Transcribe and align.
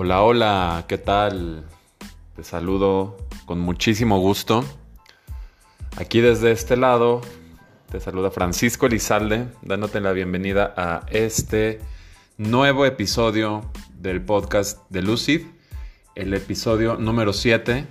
Hola, 0.00 0.22
hola, 0.22 0.84
¿qué 0.86 0.96
tal? 0.96 1.64
Te 2.36 2.44
saludo 2.44 3.16
con 3.46 3.58
muchísimo 3.58 4.20
gusto. 4.20 4.64
Aquí 5.96 6.20
desde 6.20 6.52
este 6.52 6.76
lado 6.76 7.20
te 7.90 7.98
saluda 7.98 8.30
Francisco 8.30 8.86
Elizalde, 8.86 9.48
dándote 9.62 10.00
la 10.00 10.12
bienvenida 10.12 10.72
a 10.76 11.04
este 11.10 11.80
nuevo 12.36 12.86
episodio 12.86 13.72
del 13.92 14.22
podcast 14.22 14.88
de 14.88 15.02
Lucid, 15.02 15.46
el 16.14 16.32
episodio 16.32 16.94
número 16.94 17.32
7. 17.32 17.84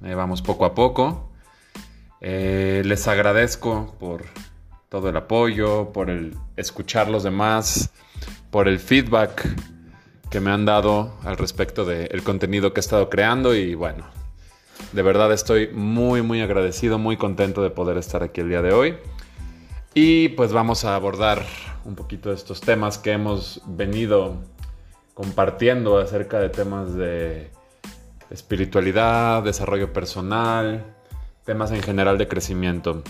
vamos 0.00 0.42
poco 0.42 0.64
a 0.64 0.74
poco. 0.74 1.30
Eh, 2.20 2.82
les 2.84 3.06
agradezco 3.06 3.94
por 4.00 4.24
todo 4.88 5.10
el 5.10 5.16
apoyo, 5.16 5.92
por 5.92 6.10
el 6.10 6.36
escuchar 6.56 7.08
los 7.08 7.22
demás, 7.22 7.92
por 8.50 8.66
el 8.66 8.80
feedback 8.80 9.75
que 10.30 10.40
me 10.40 10.50
han 10.50 10.64
dado 10.64 11.14
al 11.24 11.36
respecto 11.36 11.84
del 11.84 12.22
contenido 12.22 12.72
que 12.72 12.80
he 12.80 12.82
estado 12.82 13.08
creando 13.08 13.54
y 13.54 13.74
bueno, 13.74 14.04
de 14.92 15.02
verdad 15.02 15.32
estoy 15.32 15.68
muy 15.68 16.22
muy 16.22 16.40
agradecido, 16.40 16.98
muy 16.98 17.16
contento 17.16 17.62
de 17.62 17.70
poder 17.70 17.96
estar 17.96 18.22
aquí 18.22 18.40
el 18.40 18.48
día 18.48 18.62
de 18.62 18.72
hoy. 18.72 18.96
Y 19.94 20.28
pues 20.30 20.52
vamos 20.52 20.84
a 20.84 20.94
abordar 20.94 21.42
un 21.84 21.94
poquito 21.94 22.28
de 22.28 22.34
estos 22.34 22.60
temas 22.60 22.98
que 22.98 23.12
hemos 23.12 23.62
venido 23.66 24.36
compartiendo 25.14 25.98
acerca 25.98 26.38
de 26.38 26.50
temas 26.50 26.94
de 26.94 27.50
espiritualidad, 28.30 29.42
desarrollo 29.42 29.92
personal, 29.94 30.84
temas 31.44 31.70
en 31.70 31.82
general 31.82 32.18
de 32.18 32.28
crecimiento. 32.28 33.02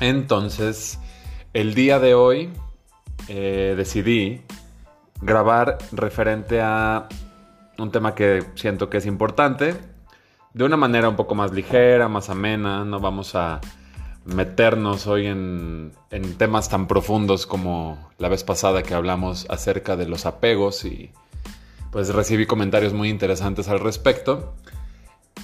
Entonces, 0.00 0.98
el 1.52 1.74
día 1.74 2.00
de 2.00 2.14
hoy 2.14 2.50
eh, 3.28 3.74
decidí 3.76 4.42
grabar 5.20 5.78
referente 5.92 6.60
a 6.60 7.08
un 7.78 7.90
tema 7.90 8.14
que 8.14 8.44
siento 8.54 8.90
que 8.90 8.98
es 8.98 9.06
importante, 9.06 9.74
de 10.54 10.64
una 10.64 10.76
manera 10.76 11.08
un 11.08 11.16
poco 11.16 11.34
más 11.34 11.52
ligera, 11.52 12.08
más 12.08 12.30
amena, 12.30 12.84
no 12.84 13.00
vamos 13.00 13.34
a 13.34 13.60
meternos 14.24 15.06
hoy 15.06 15.26
en, 15.26 15.92
en, 16.10 16.34
temas 16.34 16.68
tan 16.68 16.86
profundos 16.86 17.46
como 17.46 18.10
la 18.18 18.28
vez 18.28 18.44
pasada 18.44 18.82
que 18.82 18.94
hablamos 18.94 19.46
acerca 19.48 19.96
de 19.96 20.06
los 20.06 20.26
apegos 20.26 20.84
y 20.84 21.10
pues 21.90 22.12
recibí 22.14 22.44
comentarios 22.46 22.92
muy 22.92 23.08
interesantes 23.08 23.68
al 23.68 23.80
respecto. 23.80 24.54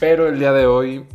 Pero 0.00 0.28
el 0.28 0.38
día 0.38 0.53
de 0.53 0.66
hoy 0.66 1.06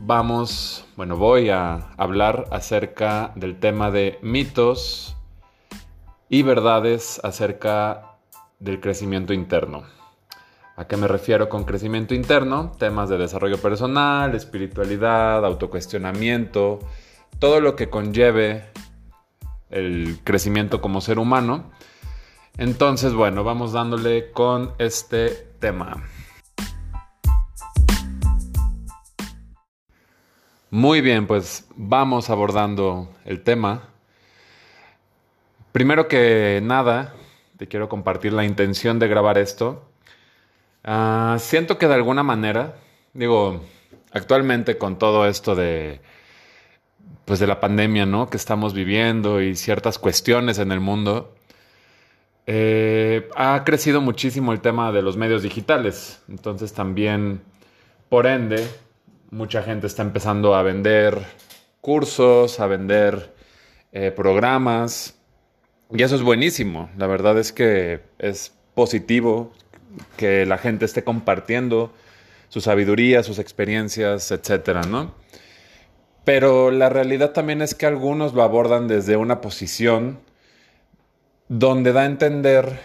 vamos, 0.00 0.86
bueno, 0.96 1.16
voy 1.16 1.50
a 1.50 1.90
hablar 1.96 2.46
acerca 2.50 3.32
del 3.34 3.58
tema 3.58 3.90
de 3.90 4.18
mitos 4.22 5.16
y 6.30 6.42
verdades 6.42 7.20
acerca 7.24 8.12
del 8.60 8.80
crecimiento 8.80 9.32
interno. 9.32 9.82
¿A 10.76 10.86
qué 10.86 10.96
me 10.96 11.08
refiero 11.08 11.48
con 11.48 11.64
crecimiento 11.64 12.14
interno? 12.14 12.72
Temas 12.78 13.08
de 13.08 13.18
desarrollo 13.18 13.58
personal, 13.58 14.34
espiritualidad, 14.36 15.44
autocuestionamiento, 15.44 16.78
todo 17.40 17.60
lo 17.60 17.74
que 17.74 17.90
conlleve 17.90 18.70
el 19.70 20.20
crecimiento 20.22 20.80
como 20.80 21.00
ser 21.00 21.18
humano. 21.18 21.72
Entonces, 22.58 23.12
bueno, 23.12 23.42
vamos 23.42 23.72
dándole 23.72 24.30
con 24.30 24.72
este 24.78 25.30
tema. 25.58 26.04
Muy 30.70 31.00
bien, 31.00 31.26
pues 31.26 31.66
vamos 31.74 32.30
abordando 32.30 33.12
el 33.24 33.42
tema 33.42 33.89
Primero 35.72 36.08
que 36.08 36.60
nada, 36.64 37.14
te 37.56 37.68
quiero 37.68 37.88
compartir 37.88 38.32
la 38.32 38.44
intención 38.44 38.98
de 38.98 39.06
grabar 39.06 39.38
esto. 39.38 39.88
Ah, 40.82 41.36
siento 41.38 41.78
que 41.78 41.86
de 41.86 41.94
alguna 41.94 42.24
manera, 42.24 42.74
digo, 43.14 43.62
actualmente 44.10 44.78
con 44.78 44.98
todo 44.98 45.28
esto 45.28 45.54
de, 45.54 46.00
pues 47.24 47.38
de 47.38 47.46
la 47.46 47.60
pandemia, 47.60 48.04
¿no? 48.04 48.28
Que 48.28 48.36
estamos 48.36 48.74
viviendo 48.74 49.40
y 49.40 49.54
ciertas 49.54 50.00
cuestiones 50.00 50.58
en 50.58 50.72
el 50.72 50.80
mundo, 50.80 51.36
eh, 52.48 53.28
ha 53.36 53.62
crecido 53.62 54.00
muchísimo 54.00 54.52
el 54.52 54.60
tema 54.60 54.90
de 54.90 55.02
los 55.02 55.16
medios 55.16 55.44
digitales. 55.44 56.20
Entonces 56.28 56.72
también, 56.72 57.42
por 58.08 58.26
ende, 58.26 58.66
mucha 59.30 59.62
gente 59.62 59.86
está 59.86 60.02
empezando 60.02 60.56
a 60.56 60.64
vender 60.64 61.16
cursos, 61.80 62.58
a 62.58 62.66
vender 62.66 63.32
eh, 63.92 64.10
programas 64.10 65.19
y 65.92 66.02
eso 66.02 66.16
es 66.16 66.22
buenísimo. 66.22 66.90
La 66.96 67.06
verdad 67.06 67.38
es 67.38 67.52
que 67.52 68.00
es 68.18 68.54
positivo 68.74 69.52
que 70.16 70.46
la 70.46 70.58
gente 70.58 70.84
esté 70.84 71.04
compartiendo 71.04 71.92
su 72.48 72.60
sabiduría, 72.60 73.22
sus 73.22 73.38
experiencias, 73.38 74.30
etcétera, 74.30 74.82
¿no? 74.82 75.14
Pero 76.24 76.70
la 76.70 76.88
realidad 76.88 77.32
también 77.32 77.62
es 77.62 77.74
que 77.74 77.86
algunos 77.86 78.34
lo 78.34 78.42
abordan 78.42 78.88
desde 78.88 79.16
una 79.16 79.40
posición 79.40 80.20
donde 81.48 81.92
da 81.92 82.02
a 82.02 82.06
entender 82.06 82.78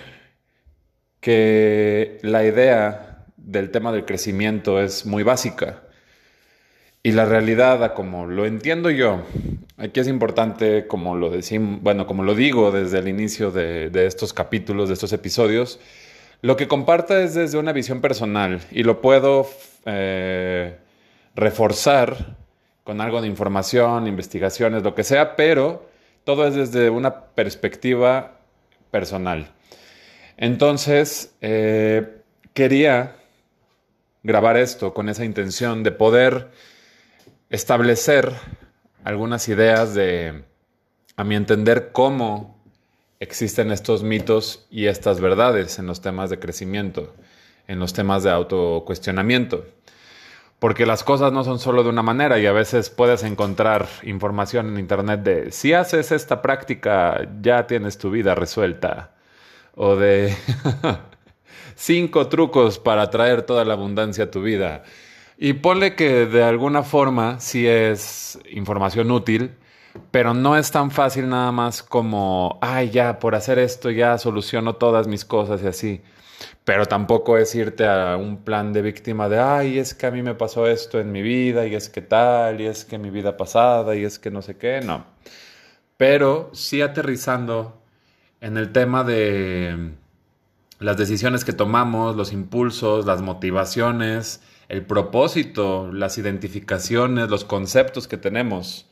que 1.20 2.20
la 2.22 2.44
idea 2.44 3.26
del 3.38 3.70
tema 3.70 3.92
del 3.92 4.06
crecimiento 4.06 4.82
es 4.82 5.06
muy 5.06 5.24
básica. 5.24 5.84
Y 7.04 7.12
la 7.12 7.26
realidad, 7.26 7.94
como 7.94 8.26
lo 8.26 8.46
entiendo 8.46 8.90
yo, 8.90 9.24
aquí 9.78 10.00
es 10.00 10.08
importante, 10.08 10.88
como 10.88 11.16
lo 11.16 11.30
decimos, 11.30 11.82
bueno, 11.82 12.08
como 12.08 12.24
lo 12.24 12.36
digo 12.36 12.72
desde 12.72 13.00
el 13.00 13.08
inicio 13.08 13.52
de, 13.52 13.90
estos 14.06 14.34
capítulos, 14.34 14.90
de 14.90 14.94
estos 14.94 15.14
episodios, 15.14 15.80
lo 16.42 16.58
que 16.58 16.68
comparta 16.68 17.22
es 17.22 17.34
desde 17.34 17.58
una 17.58 17.74
visión 17.74 18.02
personal 18.02 18.62
y 18.72 18.84
lo 18.84 19.02
puedo 19.02 19.48
eh, 19.86 20.78
reforzar 21.36 22.38
con 22.84 23.02
algo 23.02 23.22
de 23.22 23.28
información, 23.28 24.08
investigaciones, 24.08 24.84
lo 24.84 24.94
que 24.94 25.04
sea, 25.04 25.36
pero 25.36 25.90
todo 26.24 26.48
es 26.48 26.56
desde 26.56 26.90
una 26.90 27.26
perspectiva 27.32 28.40
personal. 28.92 29.52
Entonces, 30.38 31.34
eh, 31.42 32.22
quería 32.54 33.16
grabar 34.24 34.58
esto 34.58 34.94
con 34.94 35.10
esa 35.10 35.26
intención 35.26 35.84
de 35.84 35.92
poder 35.92 36.50
establecer 37.50 38.34
algunas 39.06 39.48
ideas 39.48 39.94
de, 39.94 40.44
a 41.16 41.24
mi 41.24 41.36
entender, 41.36 41.92
cómo 41.94 42.60
existen 43.20 43.72
estos 43.72 44.04
mitos 44.04 44.66
y 44.72 44.88
estas 44.88 45.22
verdades 45.22 45.78
en 45.78 45.86
los 45.86 46.02
temas 46.02 46.32
de 46.32 46.40
crecimiento, 46.40 47.14
en 47.68 47.80
los 47.80 47.94
temas 47.94 48.24
de 48.24 48.32
autocuestionamiento. 48.32 49.64
Porque 50.58 50.88
las 50.88 51.04
cosas 51.04 51.32
no 51.32 51.44
son 51.44 51.60
solo 51.60 51.84
de 51.84 51.90
una 51.90 52.02
manera 52.02 52.40
y 52.40 52.48
a 52.48 52.52
veces 52.52 52.90
puedes 52.90 53.22
encontrar 53.22 53.88
información 54.02 54.70
en 54.70 54.80
internet 54.80 55.22
de 55.22 55.52
si 55.52 55.74
haces 55.74 56.12
esta 56.12 56.42
práctica 56.42 57.30
ya 57.42 57.68
tienes 57.68 58.00
tu 58.00 58.10
vida 58.10 58.34
resuelta. 58.34 59.12
O 59.76 59.96
de 59.96 60.36
cinco 61.76 62.28
trucos 62.28 62.80
para 62.80 63.12
traer 63.12 63.44
toda 63.44 63.66
la 63.66 63.74
abundancia 63.74 64.24
a 64.24 64.32
tu 64.32 64.42
vida. 64.42 64.84
Y 65.38 65.54
ponle 65.54 65.96
que 65.96 66.26
de 66.26 66.44
alguna 66.44 66.84
forma 66.84 67.40
sí 67.40 67.68
es 67.68 68.40
información 68.50 69.12
útil, 69.12 69.52
pero 70.12 70.34
no 70.34 70.58
es 70.58 70.72
tan 70.72 70.92
fácil 70.92 71.30
nada 71.30 71.52
más 71.52 71.84
como, 71.84 72.58
ay, 72.62 72.90
ya, 72.90 73.20
por 73.20 73.36
hacer 73.36 73.60
esto 73.60 73.90
ya 73.92 74.18
soluciono 74.18 74.76
todas 74.76 75.08
mis 75.08 75.26
cosas 75.26 75.62
y 75.64 75.68
así. 75.68 76.02
Pero 76.64 76.86
tampoco 76.86 77.38
es 77.38 77.54
irte 77.56 77.86
a 77.88 78.18
un 78.18 78.44
plan 78.44 78.74
de 78.74 78.82
víctima 78.82 79.30
de, 79.30 79.40
ay, 79.40 79.78
es 79.78 79.94
que 79.94 80.08
a 80.08 80.12
mí 80.12 80.22
me 80.22 80.36
pasó 80.36 80.68
esto 80.68 81.00
en 81.00 81.12
mi 81.12 81.22
vida, 81.22 81.66
y 81.68 81.76
es 81.76 81.90
que 81.90 82.02
tal, 82.02 82.62
y 82.62 82.66
es 82.66 82.86
que 82.86 82.98
mi 82.98 83.10
vida 83.10 83.38
pasada, 83.38 83.96
y 83.96 84.04
es 84.04 84.20
que 84.20 84.32
no 84.32 84.42
sé 84.42 84.58
qué, 84.58 84.82
no. 84.82 85.06
Pero 85.98 86.50
sí 86.54 86.82
aterrizando 86.82 87.82
en 88.42 88.58
el 88.58 88.72
tema 88.72 89.04
de 89.04 89.94
las 90.80 90.98
decisiones 90.98 91.46
que 91.46 91.54
tomamos, 91.54 92.16
los 92.16 92.34
impulsos, 92.34 93.06
las 93.06 93.22
motivaciones, 93.22 94.42
el 94.70 94.86
propósito, 94.86 95.92
las 95.92 96.18
identificaciones, 96.18 97.30
los 97.30 97.46
conceptos 97.46 98.08
que 98.08 98.18
tenemos. 98.18 98.88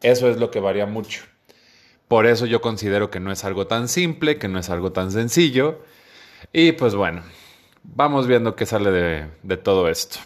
Eso 0.00 0.28
es 0.28 0.38
lo 0.38 0.50
que 0.50 0.60
varía 0.60 0.86
mucho. 0.86 1.22
Por 2.08 2.26
eso 2.26 2.46
yo 2.46 2.60
considero 2.60 3.10
que 3.10 3.20
no 3.20 3.32
es 3.32 3.44
algo 3.44 3.66
tan 3.66 3.88
simple, 3.88 4.38
que 4.38 4.48
no 4.48 4.58
es 4.58 4.68
algo 4.68 4.92
tan 4.92 5.12
sencillo. 5.12 5.82
Y 6.52 6.72
pues 6.72 6.94
bueno, 6.94 7.22
vamos 7.82 8.26
viendo 8.26 8.56
qué 8.56 8.66
sale 8.66 8.90
de, 9.42 9.56
todo 9.56 9.88
esto. 9.88 10.18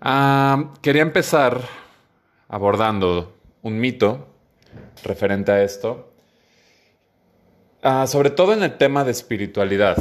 Ah, 0.00 0.72
quería 0.80 1.02
empezar 1.02 1.60
abordando 2.48 3.36
un 3.62 3.78
mito 3.78 4.28
referente 5.02 5.52
a 5.52 5.62
esto, 5.62 6.12
ah, 7.82 8.06
sobre 8.06 8.30
todo 8.30 8.52
en 8.52 8.62
el 8.62 8.76
tema 8.78 9.04
de 9.04 9.10
espiritualidad. 9.10 9.96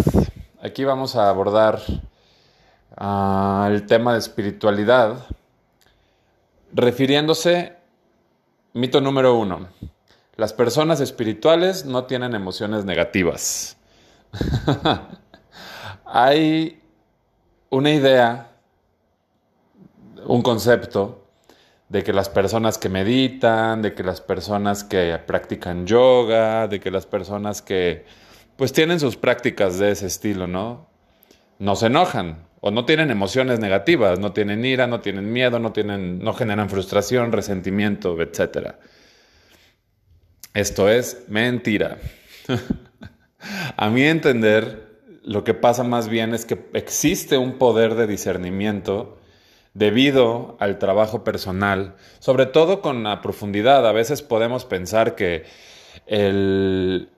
Aquí 0.62 0.83
vamos 0.83 1.16
a 1.16 1.30
abordar 1.30 1.81
al 2.95 3.85
tema 3.85 4.13
de 4.13 4.19
espiritualidad, 4.19 5.25
refiriéndose, 6.73 7.75
mito 8.73 9.01
número 9.01 9.35
uno, 9.35 9.67
las 10.35 10.53
personas 10.53 10.99
espirituales 10.99 11.85
no 11.85 12.05
tienen 12.05 12.33
emociones 12.33 12.85
negativas. 12.85 13.77
hay 16.05 16.81
una 17.69 17.91
idea, 17.91 18.51
un 20.25 20.41
concepto 20.41 21.25
de 21.89 22.03
que 22.03 22.13
las 22.13 22.29
personas 22.29 22.77
que 22.77 22.87
meditan, 22.87 23.81
de 23.81 23.94
que 23.94 24.03
las 24.03 24.21
personas 24.21 24.83
que 24.83 25.19
practican 25.25 25.85
yoga, 25.85 26.67
de 26.67 26.79
que 26.79 26.89
las 26.89 27.05
personas 27.05 27.61
que 27.61 28.05
pues 28.55 28.71
tienen 28.71 28.99
sus 28.99 29.17
prácticas 29.17 29.77
de 29.77 29.91
ese 29.91 30.07
estilo, 30.07 30.47
¿no? 30.47 30.87
No 31.59 31.75
se 31.75 31.87
enojan 31.87 32.45
o 32.61 32.71
no 32.71 32.85
tienen 32.85 33.11
emociones 33.11 33.59
negativas, 33.59 34.19
no 34.19 34.31
tienen 34.31 34.63
ira, 34.63 34.87
no 34.87 35.01
tienen 35.01 35.33
miedo, 35.33 35.59
no 35.59 35.73
tienen 35.73 36.19
no 36.19 36.33
generan 36.33 36.69
frustración, 36.69 37.31
resentimiento, 37.31 38.19
etc. 38.21 38.75
Esto 40.53 40.87
es 40.87 41.25
mentira. 41.27 41.97
A 43.77 43.89
mi 43.89 44.03
entender, 44.03 44.91
lo 45.23 45.43
que 45.43 45.55
pasa 45.55 45.83
más 45.83 46.07
bien 46.07 46.35
es 46.35 46.45
que 46.45 46.69
existe 46.73 47.37
un 47.37 47.57
poder 47.57 47.95
de 47.95 48.05
discernimiento 48.05 49.17
debido 49.73 50.57
al 50.59 50.77
trabajo 50.77 51.23
personal, 51.23 51.95
sobre 52.19 52.45
todo 52.45 52.81
con 52.81 53.03
la 53.03 53.21
profundidad. 53.21 53.87
A 53.87 53.91
veces 53.91 54.21
podemos 54.21 54.65
pensar 54.65 55.15
que 55.15 55.45
el, 56.05 57.09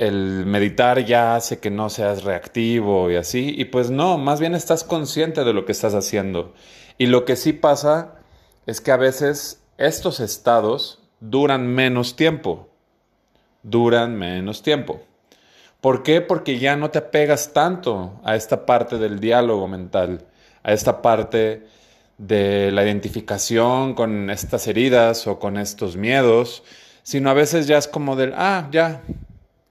meditar 0.00 1.04
ya 1.04 1.36
hace 1.36 1.58
que 1.58 1.70
no 1.70 1.90
seas 1.90 2.24
reactivo 2.24 3.10
y 3.10 3.16
así, 3.16 3.54
y 3.56 3.66
pues 3.66 3.90
no, 3.90 4.18
más 4.18 4.40
bien 4.40 4.54
estás 4.54 4.84
consciente 4.84 5.44
de 5.44 5.52
lo 5.52 5.64
que 5.64 5.72
estás 5.72 5.94
haciendo. 5.94 6.54
Y 6.98 7.06
lo 7.06 7.24
que 7.24 7.36
sí 7.36 7.52
pasa 7.52 8.14
es 8.66 8.80
que 8.80 8.92
a 8.92 8.96
veces 8.96 9.62
estos 9.78 10.20
estados 10.20 11.00
duran 11.20 11.66
menos 11.66 12.16
tiempo, 12.16 12.68
duran 13.62 14.16
menos 14.16 14.62
tiempo. 14.62 15.00
¿Por 15.80 16.02
qué? 16.02 16.20
Porque 16.20 16.58
ya 16.58 16.76
no 16.76 16.90
te 16.90 16.98
apegas 16.98 17.52
tanto 17.52 18.20
a 18.22 18.36
esta 18.36 18.66
parte 18.66 18.98
del 18.98 19.18
diálogo 19.18 19.66
mental, 19.66 20.26
a 20.62 20.72
esta 20.72 21.02
parte 21.02 21.66
de 22.18 22.70
la 22.70 22.84
identificación 22.84 23.94
con 23.94 24.30
estas 24.30 24.68
heridas 24.68 25.26
o 25.26 25.40
con 25.40 25.56
estos 25.56 25.96
miedos, 25.96 26.62
sino 27.02 27.30
a 27.30 27.34
veces 27.34 27.66
ya 27.66 27.78
es 27.78 27.88
como 27.88 28.14
del, 28.14 28.32
ah, 28.36 28.68
ya, 28.70 29.02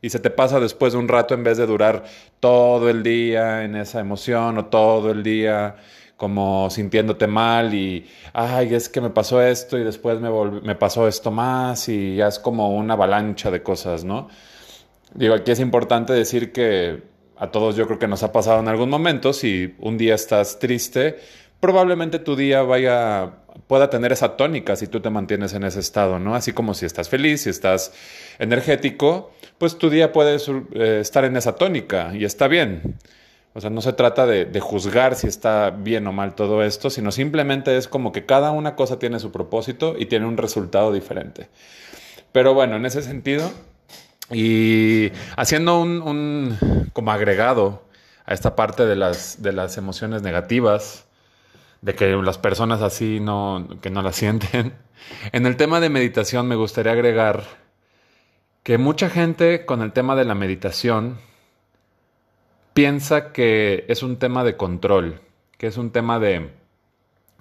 y 0.01 0.09
se 0.09 0.19
te 0.19 0.29
pasa 0.29 0.59
después 0.59 0.93
de 0.93 0.99
un 0.99 1.07
rato 1.07 1.33
en 1.33 1.43
vez 1.43 1.57
de 1.57 1.65
durar 1.65 2.03
todo 2.39 2.89
el 2.89 3.03
día 3.03 3.63
en 3.63 3.75
esa 3.75 3.99
emoción 3.99 4.57
o 4.57 4.65
todo 4.65 5.11
el 5.11 5.23
día 5.23 5.75
como 6.17 6.69
sintiéndote 6.69 7.25
mal 7.27 7.73
y, 7.73 8.07
ay, 8.33 8.75
es 8.75 8.89
que 8.89 9.01
me 9.01 9.09
pasó 9.09 9.41
esto 9.41 9.77
y 9.77 9.83
después 9.83 10.19
me, 10.19 10.29
me 10.61 10.75
pasó 10.75 11.07
esto 11.07 11.31
más 11.31 11.89
y 11.89 12.15
ya 12.15 12.27
es 12.27 12.37
como 12.37 12.75
una 12.75 12.93
avalancha 12.93 13.49
de 13.49 13.63
cosas, 13.63 14.03
¿no? 14.03 14.27
Digo, 15.13 15.33
aquí 15.33 15.51
es 15.51 15.59
importante 15.59 16.13
decir 16.13 16.51
que 16.51 17.01
a 17.37 17.47
todos 17.49 17.75
yo 17.75 17.87
creo 17.87 17.97
que 17.97 18.07
nos 18.07 18.21
ha 18.21 18.31
pasado 18.31 18.59
en 18.59 18.67
algún 18.67 18.89
momento, 18.89 19.33
si 19.33 19.73
un 19.79 19.97
día 19.97 20.13
estás 20.13 20.59
triste, 20.59 21.17
probablemente 21.61 22.19
tu 22.19 22.35
día 22.35 22.63
vaya 22.63 23.35
pueda 23.67 23.89
tener 23.89 24.11
esa 24.11 24.35
tónica 24.35 24.75
si 24.75 24.87
tú 24.87 24.99
te 24.99 25.09
mantienes 25.09 25.53
en 25.53 25.63
ese 25.63 25.79
estado, 25.79 26.19
¿no? 26.19 26.35
Así 26.35 26.51
como 26.51 26.73
si 26.73 26.85
estás 26.85 27.07
feliz, 27.07 27.43
si 27.43 27.49
estás 27.49 27.93
energético, 28.39 29.31
pues 29.57 29.77
tu 29.77 29.89
día 29.89 30.11
puede 30.11 30.37
eh, 30.73 30.99
estar 30.99 31.23
en 31.23 31.37
esa 31.37 31.55
tónica 31.55 32.11
y 32.13 32.25
está 32.25 32.47
bien. 32.49 32.97
O 33.53 33.61
sea, 33.61 33.69
no 33.69 33.81
se 33.81 33.93
trata 33.93 34.25
de, 34.25 34.59
juzgar 34.61 35.15
si 35.15 35.27
está 35.27 35.71
bien 35.71 36.07
o 36.07 36.13
mal 36.13 36.35
todo 36.35 36.63
esto, 36.63 36.89
sino 36.89 37.11
simplemente 37.11 37.77
es 37.77 37.87
como 37.87 38.11
que 38.11 38.25
cada 38.25 38.51
una 38.51 38.75
cosa 38.75 38.97
tiene 38.97 39.19
su 39.19 39.31
propósito 39.31 39.95
y 39.97 40.05
tiene 40.05 40.25
un 40.25 40.37
resultado 40.37 40.93
diferente. 40.93 41.49
Pero 42.31 42.53
bueno, 42.53 42.77
en 42.77 42.85
ese 42.85 43.01
sentido, 43.01 43.51
y 44.31 45.11
haciendo 45.35 45.81
un, 45.81 46.01
un 46.01 46.89
como 46.93 47.11
agregado 47.11 47.83
a 48.25 48.33
esta 48.33 48.55
parte 48.55 48.85
de 48.85 48.95
las, 48.95 49.41
de 49.41 49.51
las 49.51 49.77
emociones 49.77 50.21
negativas, 50.21 51.05
de 51.81 51.95
que 51.95 52.15
las 52.15 52.37
personas 52.37 52.81
así 52.81 53.19
no, 53.19 53.67
que 53.81 53.89
no 53.89 54.01
la 54.01 54.13
sienten. 54.13 54.73
En 55.31 55.47
el 55.47 55.57
tema 55.57 55.79
de 55.79 55.89
meditación 55.89 56.47
me 56.47 56.55
gustaría 56.55 56.91
agregar 56.91 57.43
que 58.61 58.77
mucha 58.77 59.09
gente 59.09 59.65
con 59.65 59.81
el 59.81 59.93
tema 59.93 60.15
de 60.15 60.25
la 60.25 60.35
meditación 60.35 61.17
piensa 62.73 63.33
que 63.33 63.85
es 63.87 64.03
un 64.03 64.17
tema 64.17 64.43
de 64.43 64.57
control, 64.57 65.19
que 65.57 65.65
es 65.65 65.77
un 65.77 65.91
tema 65.91 66.19
de 66.19 66.51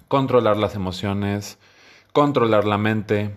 controlar 0.07 0.57
las 0.57 0.73
emociones, 0.73 1.59
controlar 2.13 2.65
la 2.65 2.79
mente. 2.79 3.35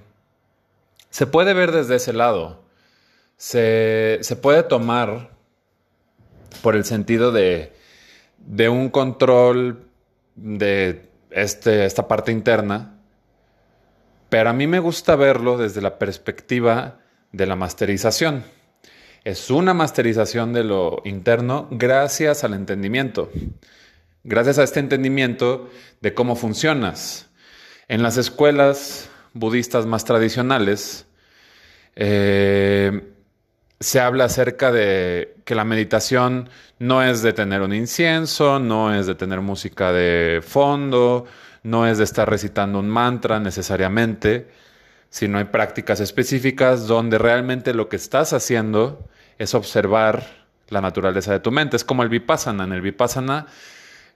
Se 1.10 1.26
puede 1.26 1.52
ver 1.52 1.70
desde 1.70 1.96
ese 1.96 2.14
lado. 2.14 2.64
Se, 3.36 4.18
se 4.22 4.36
puede 4.36 4.62
tomar 4.62 5.32
por 6.62 6.76
el 6.76 6.86
sentido 6.86 7.30
de, 7.30 7.74
de 8.38 8.70
un 8.70 8.88
control 8.88 9.86
de 10.34 11.08
este, 11.30 11.84
esta 11.84 12.08
parte 12.08 12.32
interna, 12.32 12.98
pero 14.28 14.50
a 14.50 14.52
mí 14.52 14.66
me 14.66 14.78
gusta 14.78 15.16
verlo 15.16 15.56
desde 15.56 15.80
la 15.80 15.98
perspectiva 15.98 17.00
de 17.32 17.46
la 17.46 17.56
masterización. 17.56 18.44
Es 19.24 19.50
una 19.50 19.74
masterización 19.74 20.52
de 20.52 20.64
lo 20.64 21.00
interno 21.04 21.68
gracias 21.70 22.44
al 22.44 22.54
entendimiento, 22.54 23.30
gracias 24.22 24.58
a 24.58 24.64
este 24.64 24.80
entendimiento 24.80 25.70
de 26.00 26.14
cómo 26.14 26.36
funcionas. 26.36 27.30
En 27.88 28.02
las 28.02 28.16
escuelas 28.16 29.08
budistas 29.32 29.86
más 29.86 30.04
tradicionales, 30.04 31.06
eh, 31.96 33.13
se 33.84 34.00
habla 34.00 34.24
acerca 34.24 34.72
de 34.72 35.36
que 35.44 35.54
la 35.54 35.64
meditación 35.64 36.48
no 36.78 37.02
es 37.02 37.22
de 37.22 37.32
tener 37.32 37.62
un 37.62 37.72
incienso, 37.72 38.58
no 38.58 38.94
es 38.94 39.06
de 39.06 39.14
tener 39.14 39.40
música 39.40 39.92
de 39.92 40.42
fondo, 40.42 41.26
no 41.62 41.86
es 41.86 41.98
de 41.98 42.04
estar 42.04 42.28
recitando 42.28 42.78
un 42.78 42.88
mantra 42.88 43.38
necesariamente, 43.40 44.48
sino 45.10 45.38
hay 45.38 45.44
prácticas 45.44 46.00
específicas 46.00 46.86
donde 46.86 47.18
realmente 47.18 47.74
lo 47.74 47.88
que 47.88 47.96
estás 47.96 48.32
haciendo 48.32 49.06
es 49.38 49.54
observar 49.54 50.24
la 50.68 50.80
naturaleza 50.80 51.32
de 51.32 51.40
tu 51.40 51.50
mente. 51.50 51.76
Es 51.76 51.84
como 51.84 52.02
el 52.02 52.08
vipassana. 52.08 52.64
En 52.64 52.72
el 52.72 52.80
vipassana, 52.80 53.46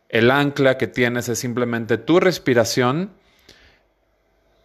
el 0.09 0.31
ancla 0.31 0.79
que 0.79 0.87
tienes 0.87 1.29
es 1.29 1.39
simplemente 1.39 1.99
tu 1.99 2.21
respiración 2.21 3.11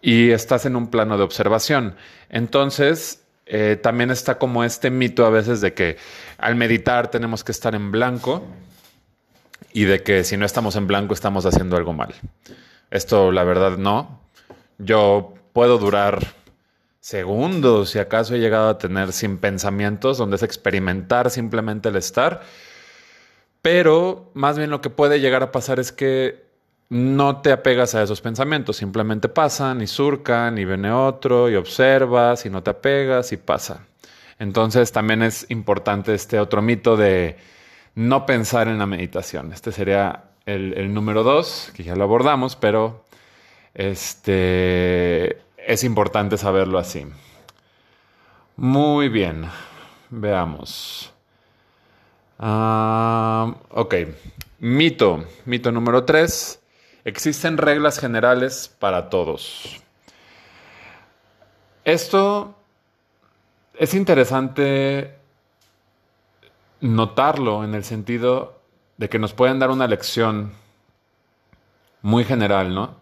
y 0.02 0.32
estás 0.32 0.66
en 0.66 0.76
un 0.76 0.88
plano 0.88 1.18
de 1.18 1.24
observación. 1.24 1.96
Entonces, 2.30 3.23
eh, 3.46 3.78
también 3.82 4.12
está 4.12 4.38
como 4.38 4.64
este 4.64 4.90
mito 4.90 5.26
a 5.26 5.30
veces 5.30 5.62
de 5.62 5.74
que 5.74 5.98
al 6.38 6.56
meditar 6.56 7.10
tenemos 7.10 7.44
que 7.44 7.52
estar 7.52 7.76
en 7.76 7.92
blanco 7.92 8.44
y 9.74 9.84
de 9.84 10.04
que 10.04 10.24
si 10.24 10.38
no 10.38 10.46
estamos 10.46 10.76
en 10.76 10.88
blanco 10.88 11.14
estamos 11.14 11.46
haciendo 11.46 11.76
algo 11.76 11.94
mal. 11.94 12.14
Esto 12.92 13.32
la 13.32 13.44
verdad 13.44 13.78
no. 13.78 14.22
Yo 14.78 15.34
puedo 15.52 15.78
durar 15.78 16.20
segundos, 17.00 17.90
si 17.90 18.00
acaso 18.00 18.36
he 18.36 18.40
llegado 18.40 18.70
a 18.70 18.78
tener 18.78 19.12
sin 19.12 19.38
pensamientos, 19.38 20.18
donde 20.18 20.38
es 20.38 20.44
experimentar 20.44 21.30
simplemente 21.30 21.90
el 21.90 21.98
estar. 21.98 22.42
Pero 23.62 24.32
más 24.34 24.58
bien 24.58 24.70
lo 24.70 24.80
que 24.80 24.90
puede 24.90 25.20
llegar 25.20 25.44
a 25.44 25.52
pasar 25.52 25.80
es 25.80 25.92
que 25.92 26.46
no 26.94 27.42
te 27.42 27.52
apegas 27.52 27.96
a 27.96 28.04
esos 28.04 28.22
pensamientos, 28.22 28.78
simplemente 28.78 29.28
pasan 29.28 29.82
y 29.82 29.88
surcan 29.88 30.60
y 30.60 30.66
viene 30.66 30.92
otro 30.92 31.50
y 31.50 31.56
observas 31.56 32.46
y 32.46 32.52
no 32.52 32.62
te 32.62 32.70
apegas 32.70 33.32
y 33.32 33.38
pasa. 33.38 33.88
Entonces 34.38 34.92
también 34.92 35.24
es 35.24 35.50
importante 35.50 36.14
este 36.14 36.40
otro 36.40 36.62
mito 36.62 36.96
de 36.96 37.38
no 37.96 38.28
pensar 38.28 38.68
en 38.68 38.78
la 38.78 38.86
meditación. 38.86 39.54
Este 39.54 39.72
sería 39.72 40.26
el, 40.46 40.94
número 40.94 41.24
dos, 41.24 41.72
que 41.76 41.84
ya 41.84 41.96
lo 41.96 42.04
abordamos, 42.04 42.56
pero 42.56 43.04
este, 43.74 45.42
es 45.58 45.84
importante 45.84 46.38
saberlo 46.38 46.78
así. 46.78 47.08
Muy 48.56 49.10
bien, 49.10 49.46
veamos. 50.12 51.12
Ah, 52.38 53.56
ok, 53.72 53.96
mito, 54.60 55.26
mito 55.46 55.72
número 55.72 56.04
tres 56.04 56.60
Existen 57.06 57.58
reglas 57.58 58.00
generales 58.00 58.74
para 58.80 59.10
todos. 59.10 59.82
Esto 61.84 62.56
es 63.78 63.94
interesante 63.94 65.16
notarlo 66.80 67.64
en 67.64 67.76
el 67.76 67.84
sentido 67.84 68.62
de 68.98 69.10
que 69.10 69.20
nos 69.20 69.34
pueden 69.34 69.60
dar 69.60 69.70
una 69.70 69.88
lección 69.88 70.54
muy 72.02 72.24
general, 72.24 72.74
¿no? 72.74 72.96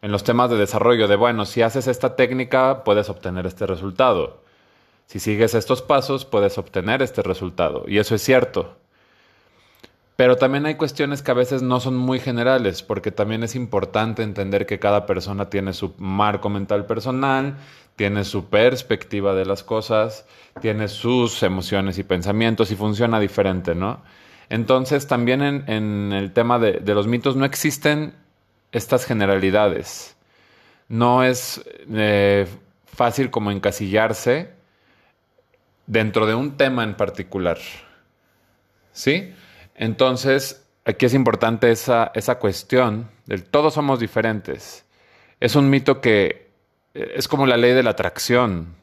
En 0.00 0.10
los 0.10 0.24
temas 0.24 0.50
de 0.50 0.56
desarrollo 0.56 1.06
de, 1.06 1.14
bueno, 1.14 1.44
si 1.44 1.62
haces 1.62 1.86
esta 1.86 2.16
técnica 2.16 2.82
puedes 2.82 3.08
obtener 3.08 3.46
este 3.46 3.66
resultado. 3.66 4.42
Si 5.06 5.20
sigues 5.20 5.54
estos 5.54 5.80
pasos 5.80 6.24
puedes 6.24 6.58
obtener 6.58 7.02
este 7.02 7.22
resultado. 7.22 7.84
Y 7.86 7.98
eso 7.98 8.16
es 8.16 8.22
cierto. 8.22 8.81
Pero 10.22 10.36
también 10.36 10.66
hay 10.66 10.76
cuestiones 10.76 11.20
que 11.20 11.32
a 11.32 11.34
veces 11.34 11.62
no 11.62 11.80
son 11.80 11.96
muy 11.96 12.20
generales, 12.20 12.84
porque 12.84 13.10
también 13.10 13.42
es 13.42 13.56
importante 13.56 14.22
entender 14.22 14.66
que 14.66 14.78
cada 14.78 15.04
persona 15.04 15.50
tiene 15.50 15.72
su 15.72 15.94
marco 15.98 16.48
mental 16.48 16.86
personal, 16.86 17.56
tiene 17.96 18.22
su 18.22 18.44
perspectiva 18.44 19.34
de 19.34 19.44
las 19.44 19.64
cosas, 19.64 20.24
tiene 20.60 20.86
sus 20.86 21.42
emociones 21.42 21.98
y 21.98 22.04
pensamientos 22.04 22.70
y 22.70 22.76
funciona 22.76 23.18
diferente, 23.18 23.74
¿no? 23.74 24.00
Entonces, 24.48 25.08
también 25.08 25.42
en, 25.42 26.12
el 26.12 26.32
tema 26.32 26.60
de, 26.60 26.80
los 26.94 27.08
mitos 27.08 27.34
no 27.34 27.44
existen 27.44 28.14
estas 28.70 29.04
generalidades. 29.04 30.14
No 30.88 31.24
es 31.24 31.68
eh, 31.92 32.46
fácil 32.86 33.32
como 33.32 33.50
encasillarse 33.50 34.52
dentro 35.88 36.26
de 36.26 36.36
un 36.36 36.56
tema 36.56 36.84
en 36.84 36.94
particular. 36.94 37.58
¿Sí? 38.92 39.34
Entonces, 39.82 40.64
aquí 40.84 41.06
es 41.06 41.12
importante 41.12 41.72
esa, 41.72 42.12
esa 42.14 42.38
cuestión 42.38 43.10
del 43.26 43.42
todos 43.42 43.74
somos 43.74 43.98
diferentes. 43.98 44.84
Es 45.40 45.56
un 45.56 45.70
mito 45.70 46.00
que 46.00 46.52
eh, 46.94 47.14
es 47.16 47.26
como 47.26 47.46
la 47.46 47.56
ley 47.56 47.72
de 47.72 47.82
la 47.82 47.90
atracción, 47.90 48.76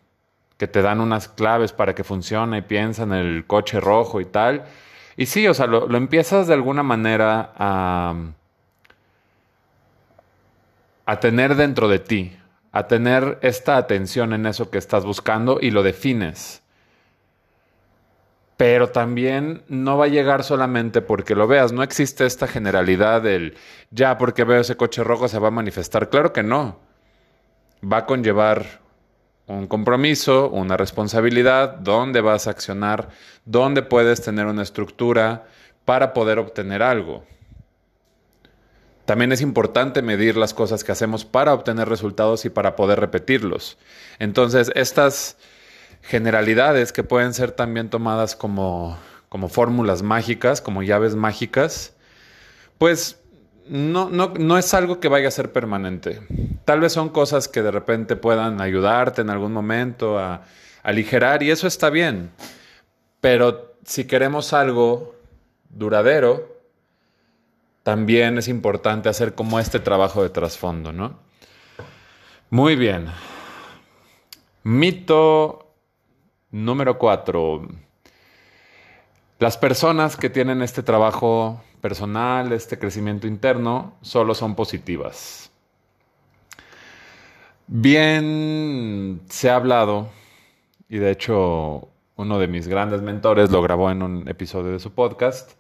que 0.57 0.67
te 0.67 0.81
dan 0.81 0.99
unas 0.99 1.29
claves 1.29 1.71
para 1.71 1.95
que 1.95 2.03
funcione 2.03 2.57
y 2.57 2.61
piensa 2.63 3.03
en 3.03 3.13
el 3.13 3.45
coche 3.47 3.79
rojo 3.79 4.19
y 4.19 4.25
tal. 4.25 4.65
Y 5.15 5.27
sí, 5.27 5.47
o 5.47 5.53
sea, 5.53 5.67
lo, 5.67 5.87
lo 5.87 5.97
empiezas 5.97 6.47
de 6.47 6.55
alguna 6.55 6.83
manera 6.83 7.53
a, 7.55 8.15
a 11.05 11.19
tener 11.21 11.55
dentro 11.55 11.87
de 11.87 11.99
ti, 11.99 12.37
a 12.73 12.87
tener 12.87 13.39
esta 13.41 13.77
atención 13.77 14.33
en 14.33 14.45
eso 14.45 14.69
que 14.69 14.77
estás 14.77 15.05
buscando 15.05 15.59
y 15.61 15.71
lo 15.71 15.81
defines 15.81 16.61
pero 18.59 18.89
también 18.89 19.63
no 19.69 19.97
va 19.97 20.03
a 20.03 20.09
llegar 20.09 20.43
solamente 20.43 21.01
porque 21.01 21.33
lo 21.33 21.47
veas. 21.47 21.71
No 21.71 21.81
existe 21.81 22.25
esta 22.25 22.45
generalidad 22.45 23.21
del 23.21 23.55
ya 23.89 24.17
porque 24.17 24.43
veo 24.43 24.59
ese 24.59 24.75
coche 24.75 25.01
rojo 25.01 25.29
se 25.29 25.39
va 25.39 25.47
a 25.47 25.51
manifestar. 25.51 26.09
Claro 26.09 26.33
que 26.33 26.43
no. 26.43 26.77
Va 27.81 27.99
a 27.99 28.05
conllevar 28.05 28.81
un 29.47 29.65
compromiso, 29.67 30.49
una 30.49 30.75
responsabilidad, 30.75 31.75
dónde 31.75 32.19
vas 32.19 32.47
a 32.47 32.51
accionar, 32.51 33.07
dónde 33.45 33.81
puedes 33.81 34.21
tener 34.21 34.45
una 34.45 34.63
estructura 34.63 35.47
para 35.85 36.11
poder 36.11 36.37
obtener 36.37 36.83
algo. 36.83 37.23
También 39.05 39.31
es 39.31 39.39
importante 39.39 40.01
medir 40.01 40.35
las 40.35 40.53
cosas 40.53 40.83
que 40.83 40.91
hacemos 40.91 41.23
para 41.23 41.53
obtener 41.53 41.87
resultados 41.87 42.43
y 42.43 42.49
para 42.49 42.75
poder 42.75 42.99
repetirlos. 42.99 43.77
Entonces, 44.19 44.69
estas 44.75 45.37
generalidades 46.01 46.91
que 46.91 47.03
pueden 47.03 47.33
ser 47.33 47.51
también 47.51 47.89
tomadas 47.89 48.35
como, 48.35 48.97
como 49.29 49.49
fórmulas 49.49 50.01
mágicas, 50.01 50.61
como 50.61 50.83
llaves 50.83 51.15
mágicas, 51.15 51.93
pues 52.77 53.19
no, 53.67 54.09
no, 54.09 54.33
no, 54.37 54.57
es 54.57 54.73
algo 54.73 54.99
que 54.99 55.07
vaya 55.07 55.27
a 55.27 55.31
ser 55.31 55.51
permanente. 55.51 56.21
Tal 56.65 56.79
vez 56.79 56.93
son 56.93 57.09
cosas 57.09 57.47
que 57.47 57.61
de 57.61 57.71
repente 57.71 58.15
puedan 58.15 58.61
ayudarte 58.61 59.21
en 59.21 59.29
algún 59.29 59.53
momento 59.53 60.17
a, 60.17 60.43
aligerar 60.83 61.43
y 61.43 61.51
eso 61.51 61.67
está 61.67 61.89
bien. 61.89 62.31
Pero 63.21 63.75
si 63.85 64.05
queremos 64.05 64.53
algo 64.53 65.15
duradero, 65.69 66.57
también 67.83 68.37
es 68.37 68.47
importante 68.47 69.09
hacer 69.09 69.35
como 69.35 69.59
este 69.59 69.79
trabajo 69.79 70.23
de 70.23 70.29
trasfondo, 70.29 70.91
¿no? 70.91 71.19
Muy 72.49 72.75
bien. 72.75 73.07
Mito 74.63 75.68
Número 76.51 76.97
cuatro. 76.97 77.67
Las 79.37 79.55
personas 79.55 80.17
que 80.17 80.31
tienen 80.31 80.63
este 80.63 80.81
trabajo 80.81 81.61
personal, 81.79 82.51
este 82.51 82.79
crecimiento 82.79 83.27
interno, 83.27 83.93
solo 84.01 84.33
son 84.33 84.55
positivas. 84.55 85.51
Bien 87.67 89.21
se 89.29 89.49
ha 89.51 89.55
hablado, 89.57 90.09
y 90.89 90.97
de 90.97 91.11
hecho 91.11 91.87
uno 92.15 92.39
de 92.39 92.47
mis 92.47 92.67
grandes 92.67 93.03
mentores 93.03 93.51
lo 93.51 93.61
grabó 93.61 93.91
en 93.91 94.01
un 94.01 94.27
episodio 94.27 94.71
de 94.71 94.79
su 94.79 94.91
podcast, 94.91 95.51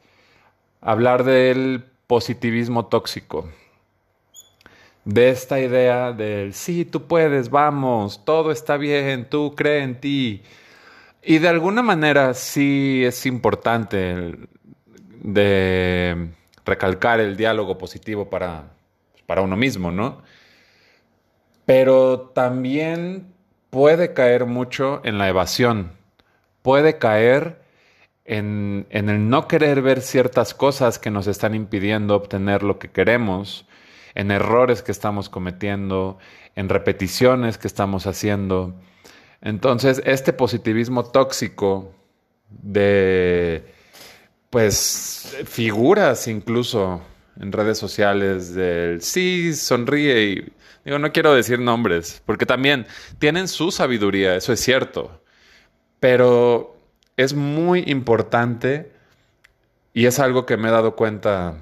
hablar 0.81 1.23
del 1.23 1.85
positivismo 2.07 2.87
tóxico. 2.87 3.47
De 5.05 5.29
esta 5.29 5.59
idea 5.59 6.11
del 6.11 6.53
sí, 6.53 6.83
tú 6.83 7.03
puedes, 7.03 7.51
vamos, 7.51 8.25
todo 8.25 8.51
está 8.51 8.75
bien, 8.75 9.29
tú 9.29 9.53
cree 9.55 9.83
en 9.83 10.01
ti, 10.01 10.41
y 11.21 11.39
de 11.39 11.47
alguna 11.47 11.81
manera 11.81 12.33
sí 12.33 13.03
es 13.05 13.25
importante 13.25 14.37
de 15.21 16.29
recalcar 16.65 17.19
el 17.19 17.35
diálogo 17.35 17.77
positivo 17.77 18.29
para, 18.29 18.71
para 19.25 19.41
uno 19.41 19.57
mismo, 19.57 19.91
¿no? 19.91 20.21
Pero 21.65 22.31
también 22.33 23.27
puede 23.69 24.13
caer 24.13 24.45
mucho 24.45 25.01
en 25.03 25.17
la 25.17 25.27
evasión, 25.27 25.91
puede 26.61 26.97
caer 26.97 27.61
en, 28.25 28.87
en, 28.89 29.09
el 29.09 29.29
no 29.29 29.47
querer 29.47 29.81
ver 29.81 30.01
ciertas 30.01 30.53
cosas 30.53 30.99
que 30.99 31.11
nos 31.11 31.27
están 31.27 31.53
impidiendo 31.53 32.15
obtener 32.15 32.63
lo 32.63 32.79
que 32.79 32.89
queremos, 32.89 33.65
en 34.15 34.31
errores 34.31 34.81
que 34.81 34.91
estamos 34.91 35.29
cometiendo, 35.29 36.17
en 36.55 36.69
repeticiones 36.69 37.57
que 37.57 37.67
estamos 37.67 38.07
haciendo. 38.07 38.73
Entonces, 39.41 40.01
este 40.05 40.33
positivismo 40.33 41.05
tóxico 41.05 41.93
de, 42.49 43.63
pues, 44.49 45.37
figuras 45.45 46.27
incluso 46.27 47.01
en 47.39 47.51
redes 47.51 47.77
sociales 47.77 48.53
del 48.53 49.01
sí, 49.01 49.53
sonríe 49.53 50.23
y 50.23 50.53
digo, 50.83 50.99
no 50.99 51.11
quiero 51.11 51.33
decir 51.33 51.59
nombres, 51.59 52.21
porque 52.25 52.45
también 52.45 52.85
tienen 53.17 53.47
su 53.47 53.71
sabiduría, 53.71 54.35
eso 54.35 54.51
es 54.51 54.59
cierto, 54.59 55.21
pero 55.99 56.75
es 57.15 57.33
muy 57.33 57.83
importante 57.87 58.91
y 59.93 60.05
es 60.05 60.19
algo 60.19 60.45
que 60.45 60.57
me 60.57 60.67
he 60.67 60.71
dado 60.71 60.95
cuenta 60.95 61.55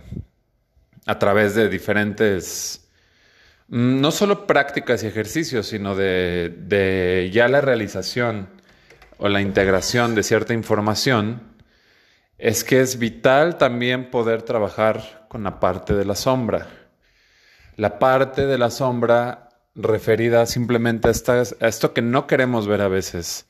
a 1.05 1.19
través 1.19 1.55
de 1.55 1.69
diferentes 1.69 2.86
no 3.67 4.11
solo 4.11 4.47
prácticas 4.47 5.03
y 5.03 5.07
ejercicios, 5.07 5.67
sino 5.67 5.95
de, 5.95 7.29
ya 7.33 7.47
la 7.47 7.61
realización 7.61 8.49
o 9.17 9.27
la 9.29 9.41
integración 9.41 10.15
de 10.15 10.23
cierta 10.23 10.53
información, 10.53 11.41
es 12.37 12.63
que 12.63 12.81
es 12.81 12.99
vital 12.99 13.57
también 13.57 14.09
poder 14.11 14.43
trabajar 14.43 15.25
con 15.27 15.43
la 15.43 15.59
parte 15.59 15.93
de 15.95 16.05
la 16.05 16.15
sombra. 16.15 16.67
La 17.75 17.99
parte 17.99 18.45
de 18.45 18.57
la 18.57 18.69
sombra 18.69 19.49
referida 19.75 20.45
simplemente 20.45 21.09
a, 21.09 21.11
a 21.11 21.67
esto 21.67 21.93
que 21.93 22.01
no 22.01 22.27
queremos 22.27 22.67
ver 22.67 22.81
a 22.81 22.87
veces, 22.87 23.47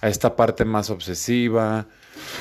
a 0.00 0.08
esta 0.08 0.36
parte 0.36 0.64
más 0.64 0.90
obsesiva, 0.90 1.86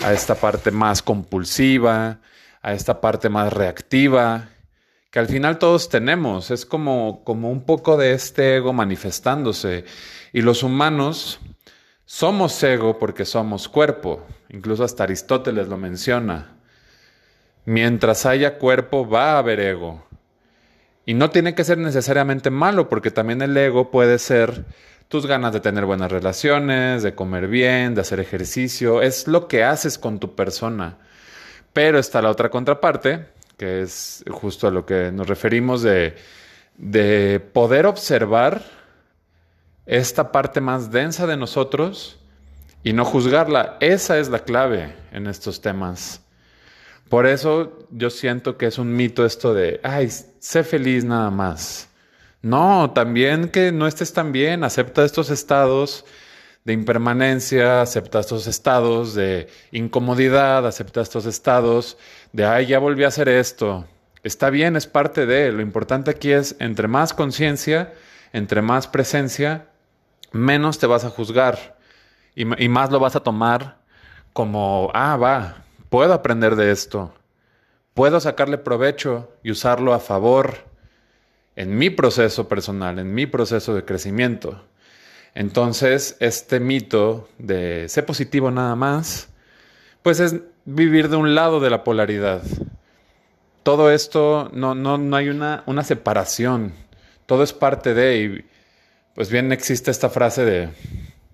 a 0.04 0.14
esta 0.14 0.36
parte 0.36 0.72
más 0.72 1.02
compulsiva, 1.02 2.20
a 2.62 2.74
esta 2.74 3.02
parte 3.02 3.30
más 3.30 3.52
reactiva, 3.52 4.50
que 5.16 5.20
al 5.20 5.28
final 5.28 5.60
todos 5.60 5.88
tenemos. 5.88 6.52
Es 6.52 6.66
como, 6.66 7.24
como 7.24 7.50
un 7.50 7.62
poco 7.62 7.96
de 7.96 8.12
este 8.12 8.58
ego 8.58 8.74
manifestándose. 8.74 9.86
Y 10.34 10.42
los 10.42 10.62
humanos 10.62 11.40
somos 12.04 12.62
ego 12.62 13.00
porque 13.00 13.24
somos 13.24 13.70
cuerpo. 13.70 14.28
Incluso 14.50 14.84
hasta 14.84 15.06
Aristóteles 15.06 15.70
lo 15.70 15.78
menciona. 15.78 16.58
Mientras 17.64 18.26
haya 18.26 18.58
cuerpo 18.58 19.08
va 19.08 19.36
a 19.36 19.38
haber 19.38 19.62
ego. 19.62 20.06
Y 21.06 21.14
no 21.14 21.30
tiene 21.30 21.56
que 21.56 21.64
ser 21.64 21.78
necesariamente 21.78 22.50
malo, 22.50 22.90
porque 22.90 23.10
también 23.10 23.42
el 23.42 23.56
ego 23.56 23.92
puede 23.92 24.20
ser 24.20 24.66
tus 25.08 25.28
ganas 25.28 25.54
de 25.54 25.62
tener 25.62 25.86
buenas 25.86 26.12
relaciones, 26.12 27.04
de 27.04 27.16
comer 27.16 27.48
bien, 27.48 27.96
de 27.96 28.02
hacer 28.02 28.20
ejercicio. 28.20 29.02
Es 29.02 29.30
lo 29.30 29.48
que 29.48 29.64
haces 29.64 29.98
con 29.98 30.20
tu 30.20 30.36
persona. 30.36 30.98
Pero 31.72 32.00
está 32.00 32.22
la 32.22 32.32
otra 32.32 32.50
contraparte, 32.50 33.34
que 33.58 33.82
es 33.82 34.24
justo 34.30 34.68
a 34.68 34.72
lo 34.72 34.86
que 34.86 35.12
nos 35.12 35.28
referimos 35.28 35.82
de, 35.82 36.16
de 36.78 37.40
poder 37.40 37.86
observar 37.86 38.64
esta 39.86 40.32
parte 40.32 40.62
más 40.62 40.92
densa 40.92 41.28
de 41.28 41.38
nosotros 41.38 42.20
y 42.84 42.94
no 42.94 43.06
juzgarla. 43.06 43.78
Esa 43.80 44.18
es 44.20 44.30
la 44.30 44.40
clave 44.40 44.96
en 45.12 45.28
estos 45.28 45.62
temas. 45.62 46.22
Por 47.10 47.28
eso 47.28 47.88
yo 47.92 48.10
siento 48.10 48.58
que 48.58 48.66
es 48.66 48.78
un 48.78 48.96
mito 48.96 49.26
esto 49.26 49.54
de, 49.54 49.80
ay, 49.84 50.10
sé 50.40 50.64
feliz 50.64 51.06
nada 51.06 51.30
más. 51.30 51.90
No, 52.42 52.92
también 52.92 53.50
que 53.50 53.72
no 53.72 53.88
estés 53.88 54.14
tan 54.14 54.32
bien, 54.32 54.64
acepta 54.64 55.04
estos 55.04 55.30
estados 55.30 56.06
de 56.66 56.74
impermanencia, 56.74 57.82
acepta 57.82 58.20
estos 58.20 58.48
estados 58.48 59.14
de 59.14 59.48
incomodidad, 59.72 60.66
acepta 60.68 61.02
estos 61.02 61.28
estados 61.28 61.98
de, 62.34 62.44
ay, 62.46 62.66
ya 62.66 62.80
volví 62.80 63.04
a 63.04 63.10
hacer 63.10 63.30
esto. 63.30 63.86
Está 64.24 64.50
bien, 64.50 64.76
es 64.76 64.88
parte 64.88 65.28
de, 65.28 65.52
lo 65.52 65.62
importante 65.62 66.10
aquí 66.10 66.32
es, 66.32 66.56
entre 66.60 66.88
más 66.88 67.14
conciencia, 67.14 67.94
entre 68.34 68.64
más 68.64 68.88
presencia, 68.88 69.68
menos 70.32 70.80
te 70.80 70.88
vas 70.88 71.06
a 71.06 71.12
juzgar 71.12 71.78
y, 72.34 72.64
y 72.64 72.68
más 72.68 72.92
lo 72.92 73.00
vas 73.00 73.16
a 73.16 73.22
tomar 73.22 73.78
como, 74.34 74.90
ah, 74.96 75.18
va, 75.18 75.66
puedo 75.90 76.14
aprender 76.14 76.56
de 76.56 76.72
esto, 76.72 77.14
puedo 77.94 78.20
sacarle 78.20 78.58
provecho 78.58 79.32
y 79.44 79.52
usarlo 79.52 79.94
a 79.94 80.00
favor 80.00 80.66
en 81.56 81.78
mi 81.78 81.92
proceso 81.92 82.48
personal, 82.48 82.98
en 82.98 83.14
mi 83.14 83.28
proceso 83.28 83.76
de 83.76 83.86
crecimiento. 83.86 84.66
Entonces, 85.36 86.16
este 86.22 86.62
mito 86.62 87.28
de 87.38 87.88
ser 87.90 88.06
positivo 88.06 88.52
nada 88.52 88.76
más, 88.76 89.28
pues 90.02 90.22
es 90.22 90.38
vivir 90.64 91.10
de 91.10 91.18
un 91.18 91.36
lado 91.36 91.60
de 91.60 91.70
la 91.70 91.84
polaridad. 91.84 92.42
Todo 93.64 93.92
esto 93.92 94.50
no, 94.54 94.76
no, 94.76 94.98
no 94.98 95.16
hay 95.16 95.30
una, 95.30 95.64
una 95.66 95.84
separación, 95.84 96.74
todo 97.26 97.44
es 97.44 97.54
parte 97.54 97.94
de, 97.94 98.18
y 98.18 98.46
pues 99.14 99.30
bien 99.30 99.52
existe 99.52 99.92
esta 99.92 100.10
frase 100.10 100.46
de, 100.46 100.70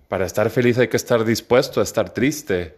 para 0.08 0.26
estar 0.26 0.50
feliz 0.50 0.78
hay 0.78 0.88
que 0.88 0.96
estar 0.96 1.24
dispuesto 1.24 1.80
a 1.80 1.84
estar 1.84 2.10
triste. 2.10 2.76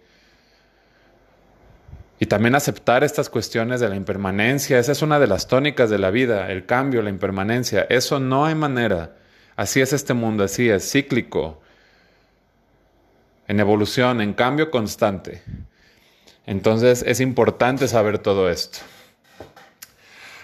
Y 2.21 2.27
también 2.27 2.55
aceptar 2.55 3.03
estas 3.03 3.29
cuestiones 3.29 3.81
de 3.81 3.89
la 3.89 3.97
impermanencia, 3.97 4.79
esa 4.79 4.93
es 4.93 5.03
una 5.03 5.19
de 5.19 5.27
las 5.27 5.49
tónicas 5.49 5.91
de 5.91 5.99
la 5.99 6.11
vida, 6.11 6.51
el 6.51 6.65
cambio, 6.65 7.03
la 7.03 7.11
impermanencia, 7.11 7.87
eso 7.89 8.21
no 8.21 8.45
hay 8.47 8.55
manera. 8.55 9.17
Así 9.57 9.81
es 9.81 9.93
este 9.93 10.15
mundo, 10.15 10.45
así 10.45 10.69
es, 10.69 10.91
cíclico, 10.91 11.61
en 13.47 13.61
evolución, 13.61 14.21
en 14.21 14.35
cambio 14.35 14.71
constante. 14.71 15.43
Entonces 16.47 17.05
es 17.07 17.21
importante 17.21 17.89
saber 17.89 18.19
todo 18.19 18.51
esto. 18.51 18.79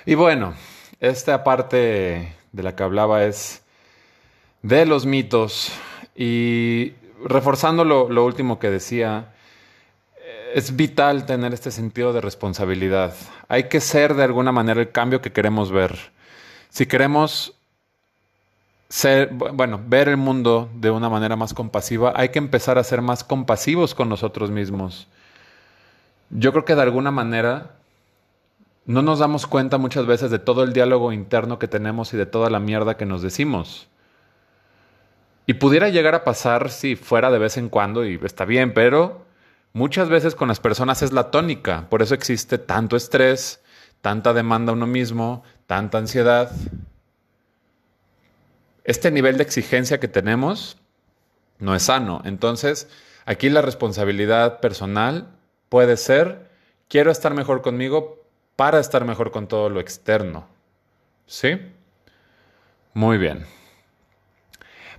Y 0.06 0.14
bueno, 0.14 0.54
esta 1.00 1.44
parte 1.44 2.34
de 2.52 2.62
la 2.62 2.74
que 2.74 2.82
hablaba 2.82 3.24
es 3.24 3.62
de 4.62 4.86
los 4.86 5.06
mitos 5.06 5.72
y 6.14 6.94
reforzando 7.24 7.84
lo, 7.84 8.08
lo 8.08 8.24
último 8.24 8.58
que 8.58 8.70
decía, 8.70 9.32
es 10.54 10.76
vital 10.76 11.26
tener 11.26 11.54
este 11.54 11.70
sentido 11.70 12.12
de 12.12 12.20
responsabilidad. 12.20 13.14
Hay 13.48 13.64
que 13.64 13.80
ser 13.80 14.14
de 14.14 14.24
alguna 14.24 14.52
manera 14.52 14.80
el 14.80 14.90
cambio 14.90 15.20
que 15.20 15.32
queremos 15.32 15.70
ver. 15.70 16.12
Si 16.68 16.86
queremos 16.86 17.59
ser, 18.90 19.30
bueno, 19.32 19.80
ver 19.86 20.08
el 20.08 20.16
mundo 20.16 20.68
de 20.74 20.90
una 20.90 21.08
manera 21.08 21.36
más 21.36 21.54
compasiva, 21.54 22.12
hay 22.16 22.30
que 22.30 22.40
empezar 22.40 22.76
a 22.76 22.84
ser 22.84 23.00
más 23.00 23.22
compasivos 23.22 23.94
con 23.94 24.08
nosotros 24.08 24.50
mismos. 24.50 25.06
Yo 26.28 26.52
creo 26.52 26.64
que 26.64 26.74
de 26.74 26.82
alguna 26.82 27.12
manera 27.12 27.76
no 28.86 29.02
nos 29.02 29.20
damos 29.20 29.46
cuenta 29.46 29.78
muchas 29.78 30.06
veces 30.06 30.32
de 30.32 30.40
todo 30.40 30.64
el 30.64 30.72
diálogo 30.72 31.12
interno 31.12 31.60
que 31.60 31.68
tenemos 31.68 32.12
y 32.12 32.16
de 32.16 32.26
toda 32.26 32.50
la 32.50 32.58
mierda 32.58 32.96
que 32.96 33.06
nos 33.06 33.22
decimos. 33.22 33.88
Y 35.46 35.54
pudiera 35.54 35.88
llegar 35.88 36.16
a 36.16 36.24
pasar 36.24 36.70
si 36.70 36.96
fuera 36.96 37.30
de 37.30 37.38
vez 37.38 37.56
en 37.56 37.68
cuando 37.68 38.04
y 38.04 38.18
está 38.24 38.44
bien, 38.44 38.74
pero 38.74 39.24
muchas 39.72 40.08
veces 40.08 40.34
con 40.34 40.48
las 40.48 40.58
personas 40.58 41.02
es 41.02 41.12
la 41.12 41.30
tónica. 41.30 41.88
Por 41.88 42.02
eso 42.02 42.14
existe 42.14 42.58
tanto 42.58 42.96
estrés, 42.96 43.62
tanta 44.00 44.32
demanda 44.32 44.72
a 44.72 44.74
uno 44.74 44.88
mismo, 44.88 45.44
tanta 45.66 45.98
ansiedad. 45.98 46.50
Este 48.84 49.10
nivel 49.10 49.36
de 49.36 49.42
exigencia 49.42 50.00
que 50.00 50.08
tenemos 50.08 50.78
no 51.58 51.74
es 51.74 51.84
sano. 51.84 52.22
Entonces, 52.24 52.88
aquí 53.26 53.50
la 53.50 53.62
responsabilidad 53.62 54.60
personal 54.60 55.28
puede 55.68 55.96
ser, 55.96 56.50
quiero 56.88 57.10
estar 57.10 57.34
mejor 57.34 57.62
conmigo 57.62 58.24
para 58.56 58.80
estar 58.80 59.04
mejor 59.04 59.30
con 59.30 59.46
todo 59.46 59.68
lo 59.68 59.80
externo. 59.80 60.46
¿Sí? 61.26 61.60
Muy 62.94 63.18
bien. 63.18 63.46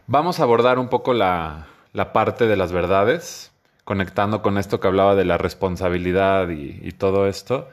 Vamos 0.08 0.40
a 0.40 0.44
abordar 0.44 0.80
un 0.80 0.90
poco 0.90 1.14
la, 1.14 1.68
parte 2.14 2.48
de 2.48 2.56
las 2.56 2.72
verdades, 2.72 3.52
conectando 3.84 4.42
con 4.42 4.58
esto 4.58 4.80
que 4.80 4.88
hablaba 4.88 5.16
de 5.16 5.26
la 5.26 5.38
responsabilidad 5.38 6.50
y, 6.50 6.80
y 6.82 6.92
todo 6.94 7.28
esto. 7.28 7.70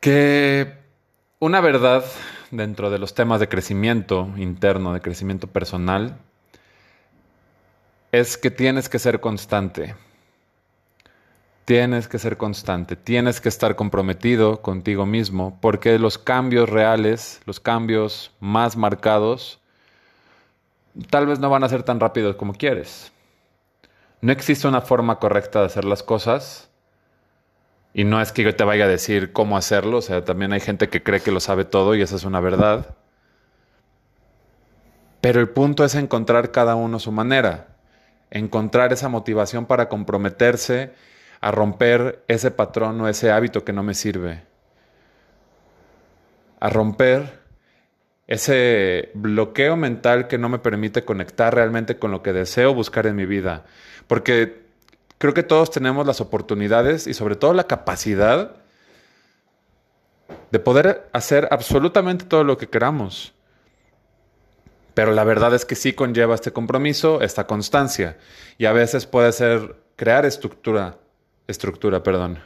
Que 0.00 0.79
una 1.40 1.62
verdad 1.62 2.04
dentro 2.50 2.90
de 2.90 2.98
los 2.98 3.14
temas 3.14 3.40
de 3.40 3.48
crecimiento 3.48 4.30
interno, 4.36 4.92
de 4.92 5.00
crecimiento 5.00 5.46
personal, 5.46 6.18
es 8.12 8.36
que 8.36 8.50
tienes 8.50 8.90
que 8.90 8.98
ser 8.98 9.20
constante. 9.20 9.94
Tienes 11.64 12.08
que 12.08 12.18
ser 12.18 12.36
constante, 12.36 12.94
tienes 12.96 13.40
que 13.40 13.48
estar 13.48 13.74
comprometido 13.74 14.60
contigo 14.60 15.06
mismo, 15.06 15.56
porque 15.62 15.98
los 15.98 16.18
cambios 16.18 16.68
reales, 16.68 17.40
los 17.46 17.58
cambios 17.58 18.32
más 18.40 18.76
marcados, 18.76 19.60
tal 21.08 21.26
vez 21.26 21.38
no 21.38 21.48
van 21.48 21.64
a 21.64 21.68
ser 21.68 21.84
tan 21.84 22.00
rápidos 22.00 22.36
como 22.36 22.52
quieres. 22.52 23.12
No 24.20 24.32
existe 24.32 24.68
una 24.68 24.82
forma 24.82 25.18
correcta 25.18 25.60
de 25.60 25.66
hacer 25.66 25.84
las 25.84 26.02
cosas. 26.02 26.69
Y 27.92 28.04
no 28.04 28.20
es 28.20 28.32
que 28.32 28.42
yo 28.42 28.54
te 28.54 28.64
vaya 28.64 28.84
a 28.84 28.88
decir 28.88 29.32
cómo 29.32 29.56
hacerlo, 29.56 29.98
o 29.98 30.02
sea, 30.02 30.24
también 30.24 30.52
hay 30.52 30.60
gente 30.60 30.88
que 30.88 31.02
cree 31.02 31.20
que 31.20 31.32
lo 31.32 31.40
sabe 31.40 31.64
todo 31.64 31.94
y 31.94 32.02
esa 32.02 32.16
es 32.16 32.24
una 32.24 32.40
verdad. 32.40 32.94
Pero 35.20 35.40
el 35.40 35.48
punto 35.48 35.84
es 35.84 35.94
encontrar 35.94 36.50
cada 36.50 36.76
uno 36.76 36.98
su 36.98 37.12
manera, 37.12 37.76
encontrar 38.30 38.92
esa 38.92 39.08
motivación 39.08 39.66
para 39.66 39.88
comprometerse 39.88 40.92
a 41.40 41.50
romper 41.50 42.22
ese 42.28 42.50
patrón 42.50 43.00
o 43.00 43.08
ese 43.08 43.30
hábito 43.30 43.64
que 43.64 43.72
no 43.72 43.82
me 43.82 43.94
sirve. 43.94 44.44
A 46.60 46.68
romper 46.68 47.40
ese 48.26 49.10
bloqueo 49.14 49.76
mental 49.76 50.28
que 50.28 50.38
no 50.38 50.48
me 50.48 50.58
permite 50.58 51.04
conectar 51.04 51.54
realmente 51.54 51.98
con 51.98 52.12
lo 52.12 52.22
que 52.22 52.32
deseo 52.32 52.72
buscar 52.72 53.06
en 53.06 53.16
mi 53.16 53.26
vida. 53.26 53.64
Porque 54.06 54.69
creo 55.20 55.34
que 55.34 55.44
todos 55.44 55.70
tenemos 55.70 56.04
las 56.04 56.20
oportunidades 56.20 57.06
y 57.06 57.14
sobre 57.14 57.36
todo 57.36 57.52
la 57.52 57.68
capacidad 57.68 58.56
de 60.50 60.58
poder 60.58 61.08
hacer 61.12 61.46
absolutamente 61.52 62.24
todo 62.24 62.42
lo 62.42 62.58
que 62.58 62.68
queramos. 62.68 63.32
Pero 64.94 65.12
la 65.12 65.22
verdad 65.22 65.54
es 65.54 65.64
que 65.64 65.76
sí 65.76 65.92
conlleva 65.92 66.34
este 66.34 66.52
compromiso, 66.52 67.20
esta 67.20 67.46
constancia. 67.46 68.18
Y 68.58 68.66
a 68.66 68.72
veces 68.72 69.06
puede 69.06 69.30
ser 69.32 69.76
crear 69.94 70.24
estructura 70.24 70.98
estructura, 71.50 72.02
perdón. 72.02 72.38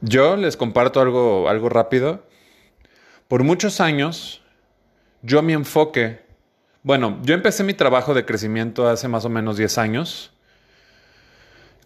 Yo 0.00 0.36
les 0.36 0.56
comparto 0.56 1.00
algo, 1.00 1.48
algo 1.48 1.68
rápido. 1.68 2.24
Por 3.26 3.42
muchos 3.42 3.80
años, 3.80 4.42
yo 5.22 5.42
mi 5.42 5.52
enfoque, 5.52 6.20
bueno, 6.82 7.18
yo 7.22 7.34
empecé 7.34 7.64
mi 7.64 7.74
trabajo 7.74 8.14
de 8.14 8.24
crecimiento 8.24 8.88
hace 8.88 9.08
más 9.08 9.24
o 9.24 9.28
menos 9.28 9.56
10 9.56 9.78
años, 9.78 10.32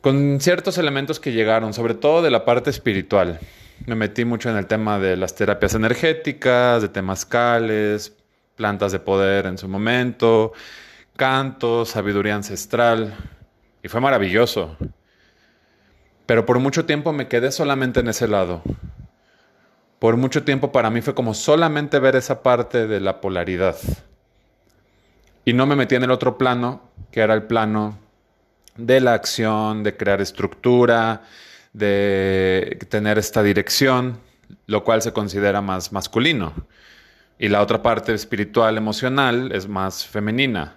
con 0.00 0.40
ciertos 0.40 0.78
elementos 0.78 1.20
que 1.20 1.33
llegaron, 1.33 1.72
sobre 1.72 1.94
todo 1.94 2.22
de 2.22 2.31
la 2.31 2.44
parte 2.44 2.70
espiritual. 2.70 3.40
Me 3.87 3.94
metí 3.94 4.24
mucho 4.24 4.50
en 4.50 4.57
el 4.57 4.66
tema 4.66 4.98
de 4.98 5.16
las 5.16 5.35
terapias 5.35 5.74
energéticas, 5.74 6.83
de 6.83 6.88
temazcales, 6.88 8.12
plantas 8.55 8.92
de 8.92 9.00
poder 9.00 9.46
en 9.46 9.59
su 9.59 9.68
momento, 9.68 10.52
cantos, 11.16 11.90
sabiduría 11.90 12.35
ancestral. 12.35 13.14
Y 13.83 13.88
fue 13.88 14.00
maravilloso. 14.00 14.76
Pero 16.26 16.46
por 16.46 16.59
mucho 16.61 16.85
tiempo 16.85 17.12
me 17.12 17.28
quedé 17.28 17.50
solamente 17.50 18.00
en 18.00 18.09
ese 18.09 18.28
lado. 18.28 18.62
Por 19.98 20.16
mucho 20.16 20.44
tiempo 20.44 20.72
para 20.72 20.90
mí 20.90 21.00
fue 21.00 21.14
como 21.14 21.35
solamente 21.35 21.98
ver 21.98 22.16
esa 22.16 22.42
parte 22.42 22.87
de 22.87 23.00
la 23.00 23.20
polaridad. 23.20 23.76
Y 25.44 25.52
no 25.52 25.66
me 25.66 25.76
metí 25.76 25.94
en 25.94 26.05
el 26.05 26.11
otro 26.11 26.38
plano, 26.38 26.90
que 27.11 27.20
era 27.20 27.35
el 27.35 27.44
plano 27.44 27.98
de 28.76 29.00
la 29.00 29.14
acción, 29.14 29.83
de 29.83 29.96
crear 29.96 30.20
estructura, 30.20 31.22
de 31.72 32.78
tener 32.88 33.18
esta 33.18 33.42
dirección, 33.42 34.18
lo 34.66 34.85
cual 34.85 35.02
se 35.02 35.12
considera 35.12 35.61
más 35.61 35.92
masculino. 35.92 36.52
Y 37.38 37.48
la 37.48 37.61
otra 37.61 37.83
parte 37.83 38.14
espiritual, 38.14 38.76
emocional, 38.76 39.50
es 39.52 39.66
más 39.68 40.07
femenina 40.07 40.76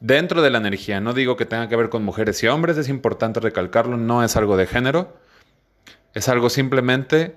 dentro 0.00 0.42
de 0.42 0.50
la 0.50 0.58
energía. 0.58 1.00
No 1.00 1.12
digo 1.12 1.36
que 1.36 1.46
tenga 1.46 1.68
que 1.68 1.76
ver 1.76 1.88
con 1.88 2.04
mujeres 2.04 2.42
y 2.42 2.48
hombres, 2.48 2.76
es 2.76 2.88
importante 2.88 3.40
recalcarlo, 3.40 3.96
no 3.96 4.22
es 4.22 4.36
algo 4.36 4.56
de 4.56 4.66
género, 4.66 5.16
es 6.14 6.28
algo 6.28 6.50
simplemente 6.50 7.36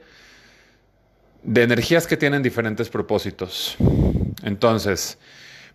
de 1.44 1.64
energías 1.64 2.08
que 2.08 2.18
tienen 2.18 2.44
diferentes 2.44 2.90
propósitos. 2.90 3.78
Entonces, 4.44 5.18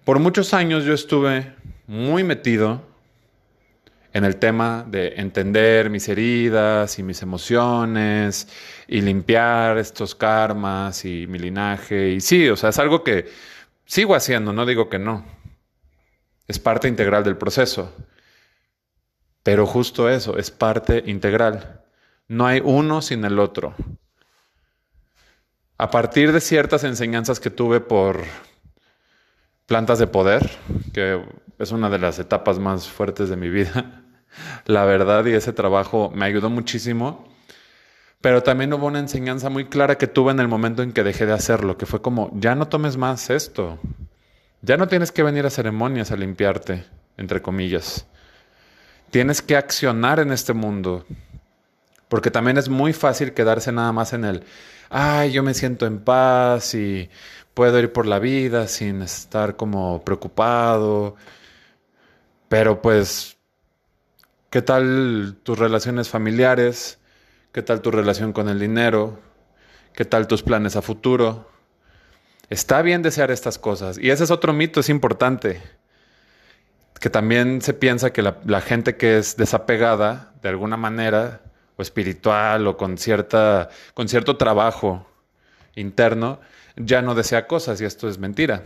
por 0.07 0.21
muchos 0.21 0.55
años 0.55 0.85
yo 0.85 0.95
estuve 0.95 1.53
muy 1.88 2.23
metido 2.23 2.81
en 4.12 4.25
el 4.25 4.37
tema 4.37 4.85
de 4.87 5.14
entender 5.16 5.90
mis 5.90 6.09
heridas 6.09 7.01
y 7.01 7.03
mis 7.03 7.23
emociones 7.23 8.47
y 8.87 9.01
limpiar 9.01 9.79
estos 9.79 10.14
karmas 10.14 11.05
y 11.05 11.27
mi 11.27 11.40
linaje. 11.40 12.11
Y 12.11 12.21
sí, 12.21 12.49
o 12.49 12.55
sea, 12.55 12.71
es 12.71 12.79
algo 12.79 13.03
que 13.03 13.29
sigo 13.85 14.14
haciendo, 14.14 14.53
no 14.53 14.64
digo 14.64 14.88
que 14.88 15.01
no. 15.01 15.25
Es 16.47 16.61
parte 16.61 16.87
integral 16.87 17.25
del 17.25 17.37
proceso. 17.37 17.92
Pero 19.42 19.66
justo 19.66 20.09
eso, 20.09 20.38
es 20.38 20.53
parte 20.53 21.03
integral. 21.07 21.83
No 22.29 22.47
hay 22.47 22.62
uno 22.64 23.03
sin 23.03 23.25
el 23.25 23.40
otro. 23.40 23.75
A 25.79 25.90
partir 25.90 26.31
de 26.31 26.40
ciertas 26.40 26.85
enseñanzas 26.85 27.40
que 27.40 27.51
tuve 27.51 27.81
por 27.81 28.23
plantas 29.67 29.99
de 29.99 30.07
poder, 30.07 30.49
que 30.93 31.23
es 31.59 31.73
una 31.73 31.91
de 31.91 31.99
las 31.99 32.19
etapas 32.19 32.59
más 32.59 32.89
fuertes 32.89 33.29
de 33.29 33.37
mi 33.37 33.49
vida, 33.49 34.03
la 34.67 34.85
verdad, 34.85 35.25
y 35.27 35.33
ese 35.33 35.53
trabajo 35.53 36.11
me 36.15 36.27
ayudó 36.27 36.51
muchísimo. 36.51 37.29
Pero 38.21 38.43
también 38.43 38.73
hubo 38.73 38.87
una 38.87 38.99
enseñanza 38.99 39.51
muy 39.51 39.67
clara 39.67 39.99
que 39.99 40.07
tuve 40.07 40.33
en 40.33 40.41
el 40.41 40.49
momento 40.49 40.83
en 40.83 40.93
que 40.93 41.05
dejé 41.05 41.27
de 41.27 41.33
hacerlo, 41.33 41.77
que 41.77 41.87
fue 41.87 42.01
como, 42.01 42.31
ya 42.35 42.55
no 42.55 42.67
tomes 42.67 42.97
más 42.97 43.31
esto. 43.31 43.79
Ya 44.63 44.77
no 44.77 44.89
tienes 44.89 45.13
que 45.13 45.23
venir 45.23 45.47
a 45.47 45.51
ceremonias 45.51 46.11
a 46.11 46.17
limpiarte, 46.17 46.85
entre 47.19 47.43
comillas. 47.43 48.07
Tienes 49.11 49.43
que 49.43 49.57
accionar 49.57 50.19
en 50.19 50.33
este 50.33 50.55
mundo. 50.55 51.05
Porque 52.09 52.31
también 52.31 52.57
es 52.57 52.69
muy 52.69 52.93
fácil 52.93 53.33
quedarse 53.33 53.71
nada 53.71 53.93
más 53.93 54.13
en 54.13 54.25
el, 54.25 54.45
ay, 54.91 55.33
yo 55.33 55.43
me 55.43 55.55
siento 55.55 55.87
en 55.87 55.99
paz 55.99 56.75
y 56.75 57.11
puedo 57.57 57.79
ir 57.79 57.90
por 57.90 58.05
la 58.05 58.19
vida 58.19 58.69
sin 58.69 59.01
estar 59.01 59.57
como 59.57 60.05
preocupado. 60.05 61.16
Pero 62.51 62.83
pues, 62.83 63.38
¿qué 64.51 64.61
tal 64.61 65.38
tus 65.42 65.59
relaciones 65.59 66.11
familiares? 66.11 66.99
¿Qué 67.53 67.62
tal 67.62 67.81
tu 67.81 67.90
relación 67.90 68.35
con 68.35 68.51
el 68.51 68.61
dinero? 68.61 69.19
¿Qué 69.95 70.05
tal 70.05 70.27
tus 70.27 70.42
planes 70.42 70.77
a 70.77 70.83
futuro? 70.83 71.51
Está 72.51 72.83
bien 72.83 73.01
desear 73.01 73.31
estas 73.31 73.59
cosas. 73.59 73.97
Y 73.97 74.11
ese 74.11 74.25
es 74.25 74.31
otro 74.31 74.53
mito, 74.53 74.81
es 74.81 74.90
importante. 74.90 75.62
Que 77.01 77.09
también 77.09 77.62
se 77.62 77.73
piensa 77.73 78.12
que 78.12 78.21
la, 78.21 78.61
gente 78.61 78.99
que 78.99 79.16
es 79.16 79.38
desapegada, 79.38 80.35
de 80.42 80.51
alguna 80.51 80.77
manera, 80.77 81.40
o 81.77 81.81
espiritual, 81.81 82.66
o 82.66 82.77
con, 82.77 82.99
cierta, 82.99 83.71
con 83.95 84.11
cierto 84.11 84.37
trabajo 84.37 85.11
interno, 85.75 86.38
ya 86.77 87.03
no 87.03 87.15
desea 87.15 87.47
cosas. 87.47 87.81
Y 87.81 87.85
esto 87.85 88.09
es 88.09 88.19
mentira. 88.19 88.62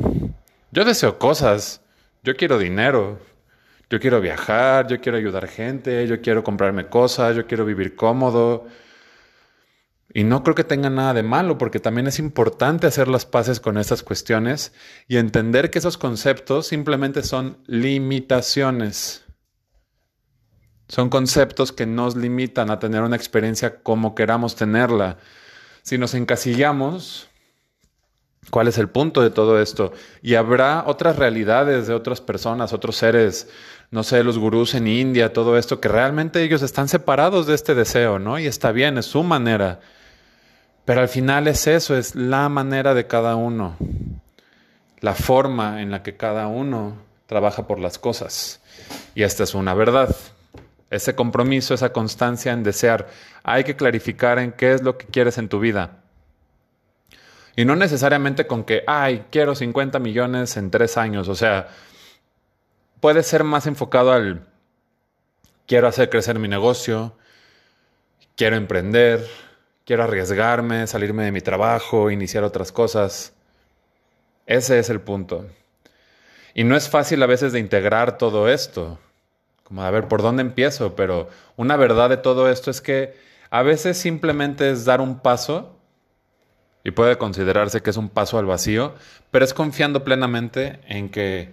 Yo 0.70 0.84
deseo 0.84 1.18
cosas. 1.18 1.82
Yo 2.22 2.36
quiero 2.36 2.58
dinero. 2.58 3.18
Yo 3.88 3.98
quiero 3.98 4.20
viajar. 4.20 4.86
Yo 4.88 5.00
quiero 5.00 5.18
ayudar 5.18 5.48
gente. 5.48 6.06
Yo 6.06 6.20
quiero 6.20 6.44
comprarme 6.44 6.86
cosas. 6.86 7.36
Yo 7.36 7.46
quiero 7.46 7.64
vivir 7.64 7.96
cómodo. 7.96 8.66
Y 10.12 10.24
no 10.24 10.42
creo 10.42 10.56
que 10.56 10.64
tenga 10.64 10.90
nada 10.90 11.14
de 11.14 11.22
malo, 11.22 11.56
porque 11.56 11.78
también 11.78 12.08
es 12.08 12.18
importante 12.18 12.88
hacer 12.88 13.06
las 13.06 13.26
paces 13.26 13.60
con 13.60 13.78
estas 13.78 14.02
cuestiones 14.02 14.72
y 15.06 15.18
entender 15.18 15.70
que 15.70 15.78
esos 15.78 15.98
conceptos 15.98 16.66
simplemente 16.66 17.22
son 17.22 17.58
limitaciones. 17.66 19.24
Son 20.88 21.10
conceptos 21.10 21.70
que 21.70 21.86
nos 21.86 22.16
limitan 22.16 22.70
a 22.70 22.80
tener 22.80 23.02
una 23.02 23.14
experiencia 23.14 23.82
como 23.82 24.16
queramos 24.16 24.56
tenerla. 24.56 25.18
Si 25.82 25.96
nos 25.96 26.14
encasillamos, 26.14 27.29
¿cuál 28.48 28.68
es 28.68 28.78
el 28.78 28.88
punto 28.88 29.20
de 29.20 29.30
todo 29.30 29.60
esto? 29.60 29.92
Y 30.22 30.34
habrá 30.36 30.84
otras 30.86 31.16
realidades 31.16 31.86
de 31.86 31.94
otras 31.94 32.20
personas, 32.20 32.72
otros 32.72 32.96
seres, 32.96 33.48
no 33.90 34.02
sé, 34.02 34.24
los 34.24 34.38
gurús 34.38 34.74
en 34.74 34.86
India, 34.86 35.32
todo 35.32 35.58
esto, 35.58 35.80
que 35.80 35.88
realmente 35.88 36.42
ellos 36.42 36.62
están 36.62 36.88
separados 36.88 37.46
de 37.46 37.54
este 37.54 37.74
deseo, 37.74 38.18
¿no? 38.18 38.38
Y 38.38 38.46
está 38.46 38.72
bien, 38.72 38.98
es 38.98 39.06
su 39.06 39.22
manera. 39.22 39.80
Pero 40.84 41.02
al 41.02 41.08
final 41.08 41.46
es 41.46 41.66
eso, 41.66 41.96
es 41.96 42.14
la 42.14 42.48
manera 42.48 42.94
de 42.94 43.06
cada 43.06 43.36
uno, 43.36 43.76
la 45.00 45.14
forma 45.14 45.82
en 45.82 45.90
la 45.90 46.02
que 46.02 46.16
cada 46.16 46.46
uno 46.46 46.96
trabaja 47.26 47.66
por 47.66 47.78
las 47.78 47.98
cosas. 47.98 48.60
Y 49.14 49.22
esta 49.22 49.44
es 49.44 49.54
una 49.54 49.74
verdad. 49.74 50.14
Ese 50.90 51.14
compromiso, 51.14 51.74
esa 51.74 51.92
constancia 51.92 52.52
en 52.52 52.64
desear, 52.64 53.08
hay 53.44 53.62
que 53.62 53.76
clarificar 53.76 54.38
en 54.40 54.52
qué 54.52 54.72
es 54.72 54.82
lo 54.82 54.98
que 54.98 55.06
quieres 55.06 55.38
en 55.38 55.48
tu 55.48 55.60
vida. 55.60 56.00
Y 57.60 57.66
no 57.66 57.76
necesariamente 57.76 58.46
con 58.46 58.64
que, 58.64 58.84
ay, 58.86 59.26
quiero 59.30 59.54
50 59.54 59.98
millones 59.98 60.56
en 60.56 60.70
tres 60.70 60.96
años. 60.96 61.28
O 61.28 61.34
sea, 61.34 61.68
puede 63.00 63.22
ser 63.22 63.44
más 63.44 63.66
enfocado 63.66 64.12
al, 64.12 64.46
quiero 65.66 65.86
hacer 65.86 66.08
crecer 66.08 66.38
mi 66.38 66.48
negocio, 66.48 67.18
quiero 68.34 68.56
emprender, 68.56 69.28
quiero 69.84 70.04
arriesgarme, 70.04 70.86
salirme 70.86 71.24
de 71.24 71.32
mi 71.32 71.42
trabajo, 71.42 72.10
iniciar 72.10 72.44
otras 72.44 72.72
cosas. 72.72 73.34
Ese 74.46 74.78
es 74.78 74.88
el 74.88 75.02
punto. 75.02 75.46
Y 76.54 76.64
no 76.64 76.76
es 76.76 76.88
fácil 76.88 77.22
a 77.22 77.26
veces 77.26 77.52
de 77.52 77.58
integrar 77.58 78.16
todo 78.16 78.48
esto, 78.48 78.98
como 79.64 79.82
a 79.82 79.90
ver 79.90 80.08
por 80.08 80.22
dónde 80.22 80.40
empiezo, 80.40 80.96
pero 80.96 81.28
una 81.58 81.76
verdad 81.76 82.08
de 82.08 82.16
todo 82.16 82.48
esto 82.48 82.70
es 82.70 82.80
que 82.80 83.18
a 83.50 83.62
veces 83.62 83.98
simplemente 83.98 84.70
es 84.70 84.86
dar 84.86 85.02
un 85.02 85.20
paso, 85.20 85.76
y 86.84 86.92
puede 86.92 87.18
considerarse 87.18 87.82
que 87.82 87.90
es 87.90 87.96
un 87.96 88.08
paso 88.08 88.38
al 88.38 88.46
vacío, 88.46 88.94
pero 89.30 89.44
es 89.44 89.54
confiando 89.54 90.04
plenamente 90.04 90.80
en 90.86 91.08
que 91.08 91.52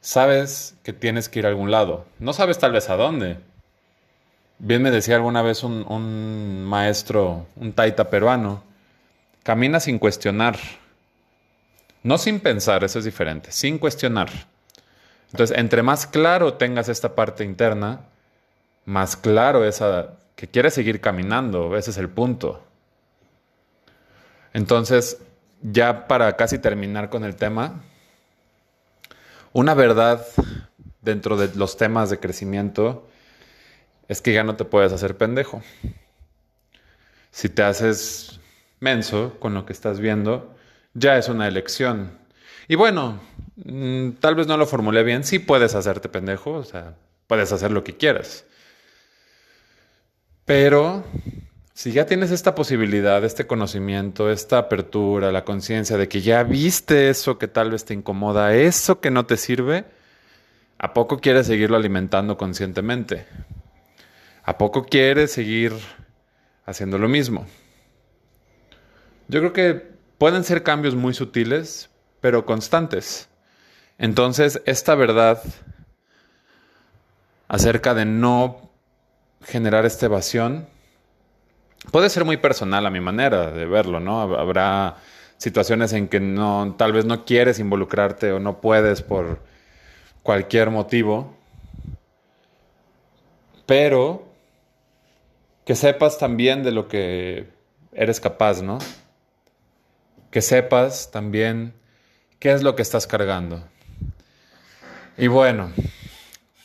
sabes 0.00 0.76
que 0.82 0.92
tienes 0.92 1.28
que 1.28 1.40
ir 1.40 1.46
a 1.46 1.48
algún 1.48 1.70
lado. 1.70 2.06
No 2.18 2.32
sabes 2.32 2.58
tal 2.58 2.72
vez 2.72 2.90
a 2.90 2.96
dónde, 2.96 3.38
Bien 4.60 4.82
me 4.82 4.90
decía 4.90 5.14
alguna 5.14 5.40
vez 5.42 5.62
un, 5.62 6.64
maestro, 6.64 7.46
un 7.54 7.72
taita 7.72 8.10
peruano, 8.10 8.64
camina 9.44 9.78
sin 9.78 10.00
cuestionar. 10.00 10.58
No 12.02 12.18
sin 12.18 12.40
pensar, 12.40 12.82
eso 12.82 12.98
es 12.98 13.04
diferente, 13.04 13.52
sin 13.52 13.78
cuestionar. 13.78 14.28
Entonces, 15.30 15.56
entre 15.56 15.82
más 15.84 16.08
claro 16.08 16.54
tengas 16.54 16.88
esta 16.88 17.14
parte 17.14 17.44
interna, 17.44 18.00
más 18.84 19.16
claro 19.16 19.64
es 19.64 19.80
que 20.34 20.48
quieres 20.48 20.74
seguir 20.74 21.00
caminando, 21.00 21.76
ese 21.76 21.92
es 21.92 21.98
el 21.98 22.08
punto. 22.08 22.64
Entonces, 24.58 25.18
ya 25.62 26.08
para 26.08 26.36
casi 26.36 26.58
terminar 26.58 27.10
con 27.10 27.22
el 27.22 27.36
tema, 27.36 27.80
una 29.52 29.72
verdad 29.74 30.26
dentro 31.00 31.36
de 31.36 31.54
los 31.54 31.76
temas 31.76 32.10
de 32.10 32.18
crecimiento 32.18 33.08
es 34.08 34.20
que 34.20 34.32
ya 34.32 34.42
no 34.42 34.56
te 34.56 34.64
puedes 34.64 34.92
hacer 34.92 35.16
pendejo. 35.16 35.62
Si 37.30 37.48
te 37.48 37.62
haces 37.62 38.40
menso 38.80 39.38
con 39.38 39.54
lo 39.54 39.64
que 39.64 39.72
estás 39.72 40.00
viendo, 40.00 40.56
ya 40.92 41.18
es 41.18 41.28
una 41.28 41.46
elección. 41.46 42.18
Y 42.66 42.74
bueno, 42.74 43.20
mm, 43.64 44.14
tal 44.18 44.34
vez 44.34 44.48
no 44.48 44.56
lo 44.56 44.66
formulé 44.66 45.04
bien, 45.04 45.22
sí 45.22 45.38
puedes 45.38 45.76
hacerte 45.76 46.08
pendejo, 46.08 46.54
o 46.54 46.64
sea, 46.64 46.96
puedes 47.28 47.52
hacer 47.52 47.70
lo 47.70 47.84
que 47.84 47.96
quieras. 47.96 48.44
Pero 50.44 51.04
si 51.78 51.92
ya 51.92 52.06
tienes 52.06 52.32
esta 52.32 52.56
posibilidad, 52.56 53.24
este 53.24 53.46
conocimiento, 53.46 54.32
esta 54.32 54.58
apertura, 54.58 55.30
la 55.30 55.44
conciencia 55.44 55.96
de 55.96 56.08
que 56.08 56.20
ya 56.20 56.42
viste 56.42 57.08
eso 57.08 57.38
que 57.38 57.46
tal 57.46 57.70
vez 57.70 57.84
te 57.84 57.94
incomoda, 57.94 58.52
eso 58.56 59.00
que 59.00 59.12
no 59.12 59.26
te 59.26 59.36
sirve, 59.36 59.84
¿a 60.76 60.92
poco 60.92 61.20
quieres 61.20 61.46
seguirlo 61.46 61.76
alimentando 61.76 62.36
conscientemente? 62.36 63.26
¿A 64.42 64.58
poco 64.58 64.86
quieres 64.86 65.30
seguir 65.30 65.72
haciendo 66.66 66.98
lo 66.98 67.08
mismo? 67.08 67.46
Yo 69.28 69.38
creo 69.38 69.52
que 69.52 69.74
pueden 70.18 70.42
ser 70.42 70.64
cambios 70.64 70.96
muy 70.96 71.14
sutiles, 71.14 71.90
pero 72.20 72.44
constantes. 72.44 73.28
Entonces, 73.98 74.62
esta 74.66 74.96
verdad 74.96 75.40
acerca 77.46 77.94
de 77.94 78.04
no 78.04 78.68
generar 79.44 79.86
esta 79.86 80.06
evasión 80.06 80.66
puede 81.90 82.10
ser 82.10 82.24
muy 82.24 82.36
personal 82.36 82.86
a 82.86 82.90
mi 82.90 83.00
manera 83.00 83.50
de 83.50 83.66
verlo, 83.66 84.00
¿no? 84.00 84.20
Habrá 84.20 84.96
situaciones 85.36 85.92
en 85.92 86.08
que 86.08 86.20
no, 86.20 86.74
tal 86.76 86.92
vez 86.92 87.04
no 87.04 87.24
quieres 87.24 87.58
involucrarte 87.58 88.32
o 88.32 88.40
no 88.40 88.60
puedes 88.60 89.02
por 89.02 89.40
cualquier 90.22 90.70
motivo, 90.70 91.34
pero 93.66 94.26
que 95.64 95.74
sepas 95.74 96.18
también 96.18 96.62
de 96.62 96.72
lo 96.72 96.88
que 96.88 97.48
eres 97.92 98.20
capaz, 98.20 98.62
¿no? 98.62 98.78
Que 100.30 100.42
sepas 100.42 101.10
también 101.10 101.74
qué 102.38 102.52
es 102.52 102.62
lo 102.62 102.74
que 102.76 102.82
estás 102.82 103.06
cargando. 103.06 103.62
Y 105.16 105.26
bueno, 105.26 105.72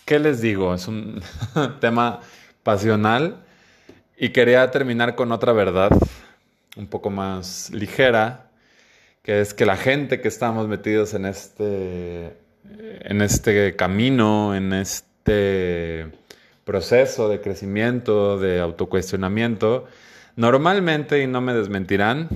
¿qué 0.06 0.20
les 0.20 0.42
digo? 0.42 0.74
Es 0.74 0.88
un 0.88 1.22
tema 1.80 2.22
pasional 2.64 3.43
y 4.24 4.30
quería 4.30 4.72
terminar 4.72 5.16
con 5.16 5.34
otra 5.34 5.52
verdad 5.52 5.90
un 6.78 6.88
poco 6.88 7.10
más 7.10 7.70
ligera, 7.72 8.52
que 9.22 9.42
es 9.42 9.54
que 9.54 9.66
la 9.66 9.76
gente 9.76 10.22
que 10.22 10.30
estamos 10.30 10.70
metidos 10.70 11.14
en 11.14 11.26
este, 11.26 12.32
en 13.02 13.22
este 13.22 13.76
camino, 13.76 14.56
en 14.56 14.72
este 14.72 16.08
proceso 16.64 17.28
de 17.28 17.42
crecimiento, 17.42 18.40
de 18.40 18.62
autocuestionamiento, 18.62 19.88
normalmente, 20.38 21.22
y 21.22 21.28
no 21.28 21.42
me 21.42 21.54
desmentirán, 21.54 22.30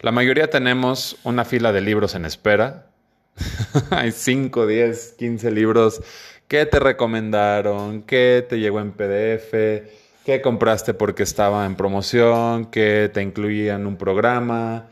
la 0.00 0.12
mayoría 0.12 0.50
tenemos 0.50 1.16
una 1.24 1.46
fila 1.46 1.72
de 1.72 1.80
libros 1.80 2.14
en 2.14 2.26
espera. 2.26 2.88
Hay 3.90 4.12
5, 4.12 4.66
10, 4.66 5.14
15 5.18 5.50
libros 5.52 6.02
que 6.48 6.66
te 6.66 6.78
recomendaron, 6.80 8.02
que 8.02 8.44
te 8.46 8.58
llegó 8.58 8.80
en 8.80 8.92
PDF, 8.92 10.03
que 10.24 10.40
compraste 10.40 10.94
porque 10.94 11.22
estaba 11.22 11.66
en 11.66 11.76
promoción, 11.76 12.66
que 12.66 13.10
te 13.12 13.22
incluían 13.22 13.86
un 13.86 13.96
programa. 13.96 14.86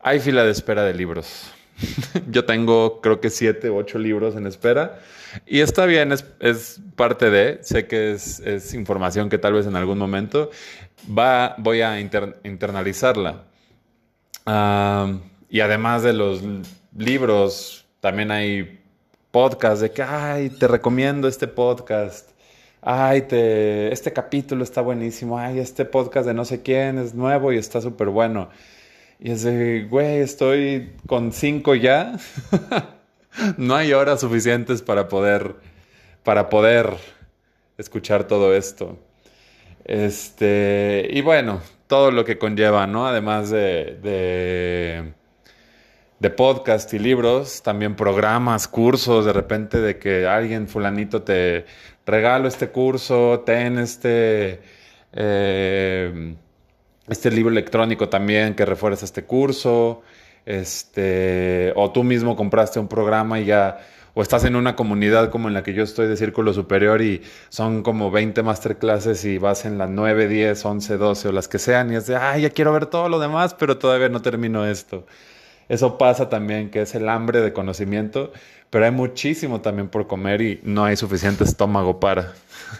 Hay 0.00 0.20
fila 0.20 0.44
de 0.44 0.52
espera 0.52 0.84
de 0.84 0.94
libros. 0.94 1.50
Yo 2.30 2.44
tengo 2.44 3.00
creo 3.00 3.20
que 3.20 3.30
7 3.30 3.70
u 3.70 3.76
8 3.76 3.98
libros 3.98 4.36
en 4.36 4.46
espera 4.46 5.00
y 5.46 5.60
está 5.60 5.86
bien, 5.86 6.12
es, 6.12 6.80
parte 6.96 7.30
de, 7.30 7.58
sé 7.62 7.86
que 7.86 8.12
es, 8.12 8.74
información 8.74 9.28
que 9.28 9.38
tal 9.38 9.52
vez 9.52 9.66
en 9.66 9.76
algún 9.76 9.98
momento 9.98 10.50
va, 11.06 11.54
voy 11.58 11.82
a 11.82 12.00
internalizarla. 12.00 13.44
y 15.50 15.60
además 15.60 16.02
de 16.02 16.12
los 16.12 16.42
libros, 16.96 17.84
también 18.00 18.30
hay 18.30 18.80
podcasts 19.30 19.80
de 19.80 19.90
que, 19.90 20.02
ay, 20.02 20.50
te 20.50 20.66
recomiendo 20.66 21.28
este 21.28 21.46
podcast. 21.46 22.30
Ay, 22.82 23.22
te, 23.22 23.92
este 23.92 24.12
capítulo 24.12 24.64
está 24.64 24.80
buenísimo, 24.80 25.38
ay, 25.38 25.58
este 25.58 25.84
podcast 25.84 26.26
de 26.26 26.34
no 26.34 26.44
sé 26.44 26.62
quién 26.62 26.98
es 26.98 27.14
nuevo 27.14 27.52
y 27.52 27.58
está 27.58 27.80
súper 27.80 28.08
bueno. 28.08 28.48
Y 29.20 29.32
es 29.32 29.42
de, 29.42 29.86
güey, 29.90 30.18
estoy 30.18 30.92
con 31.06 31.32
cinco 31.32 31.74
ya. 31.74 32.18
no 33.56 33.74
hay 33.74 33.92
horas 33.92 34.20
suficientes 34.20 34.82
para 34.82 35.08
poder, 35.08 35.56
para 36.22 36.48
poder 36.48 36.90
escuchar 37.78 38.24
todo 38.24 38.54
esto. 38.54 38.98
Este, 39.84 41.08
y 41.10 41.20
bueno, 41.22 41.60
todo 41.86 42.10
lo 42.10 42.24
que 42.24 42.38
conlleva, 42.38 42.86
¿no? 42.86 43.06
Además 43.08 43.50
de, 43.50 43.98
de, 44.02 45.14
de 46.18 46.30
podcast 46.30 46.92
y 46.94 46.98
libros, 46.98 47.62
también 47.62 47.94
programas, 47.94 48.66
cursos, 48.66 49.24
de 49.24 49.32
repente 49.32 49.80
de 49.80 49.98
que 49.98 50.26
alguien 50.26 50.66
fulanito 50.66 51.22
te 51.22 51.64
regalo 52.06 52.48
este 52.48 52.70
curso, 52.70 53.44
ten 53.46 53.78
este, 53.78 54.60
eh, 55.12 56.34
este 57.08 57.30
libro 57.30 57.52
electrónico 57.52 58.08
también 58.08 58.54
que 58.54 58.64
refuerza 58.64 59.04
este 59.04 59.24
curso, 59.24 60.02
este, 60.44 61.72
o 61.76 61.92
tú 61.92 62.02
mismo 62.02 62.34
compraste 62.34 62.80
un 62.80 62.88
programa 62.88 63.38
y 63.38 63.44
ya, 63.44 63.78
o 64.14 64.22
estás 64.22 64.44
en 64.44 64.56
una 64.56 64.74
comunidad 64.74 65.30
como 65.30 65.46
en 65.46 65.54
la 65.54 65.62
que 65.62 65.72
yo 65.72 65.84
estoy 65.84 66.08
de 66.08 66.16
Círculo 66.16 66.52
Superior 66.52 67.00
y 67.00 67.22
son 67.48 67.82
como 67.84 68.10
20 68.10 68.42
masterclasses 68.42 69.24
y 69.24 69.38
vas 69.38 69.64
en 69.66 69.78
las 69.78 69.88
9, 69.90 70.26
10, 70.26 70.64
11, 70.64 70.96
12 70.96 71.28
o 71.28 71.32
las 71.32 71.46
que 71.46 71.60
sean 71.60 71.92
y 71.92 71.96
es 71.96 72.06
de, 72.08 72.16
ay, 72.16 72.42
ya 72.42 72.50
quiero 72.50 72.72
ver 72.72 72.86
todo 72.86 73.08
lo 73.08 73.20
demás, 73.20 73.54
pero 73.54 73.78
todavía 73.78 74.08
no 74.08 74.20
termino 74.20 74.66
esto. 74.66 75.06
Eso 75.68 75.98
pasa 75.98 76.28
también, 76.28 76.70
que 76.70 76.82
es 76.82 76.94
el 76.94 77.08
hambre 77.08 77.40
de 77.40 77.52
conocimiento, 77.52 78.32
pero 78.70 78.84
hay 78.84 78.90
muchísimo 78.90 79.60
también 79.60 79.88
por 79.88 80.06
comer 80.06 80.40
y 80.40 80.60
no 80.62 80.84
hay 80.84 80.96
suficiente 80.96 81.44
estómago 81.44 82.00
para. 82.00 82.34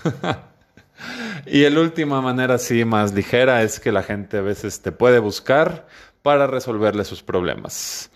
y 1.47 1.69
la 1.69 1.81
última 1.81 2.21
manera 2.21 2.55
así 2.55 2.85
más 2.85 3.13
ligera 3.13 3.63
es 3.63 3.81
que 3.81 3.93
la 3.93 4.03
gente 4.03 4.39
a 4.39 4.43
veces 4.43 4.81
te 4.81 4.93
puede 4.93 5.19
buscar 5.19 5.87
para 6.23 6.47
resolverle 6.47 7.05
sus 7.05 7.23
problemas. 7.23 8.11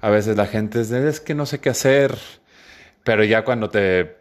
A 0.00 0.10
veces 0.10 0.36
la 0.36 0.46
gente 0.46 0.80
es 0.80 0.90
de, 0.90 1.08
es 1.08 1.20
que 1.20 1.34
no 1.34 1.46
sé 1.46 1.60
qué 1.60 1.70
hacer, 1.70 2.16
pero 3.04 3.24
ya 3.24 3.44
cuando 3.44 3.70
te 3.70 4.16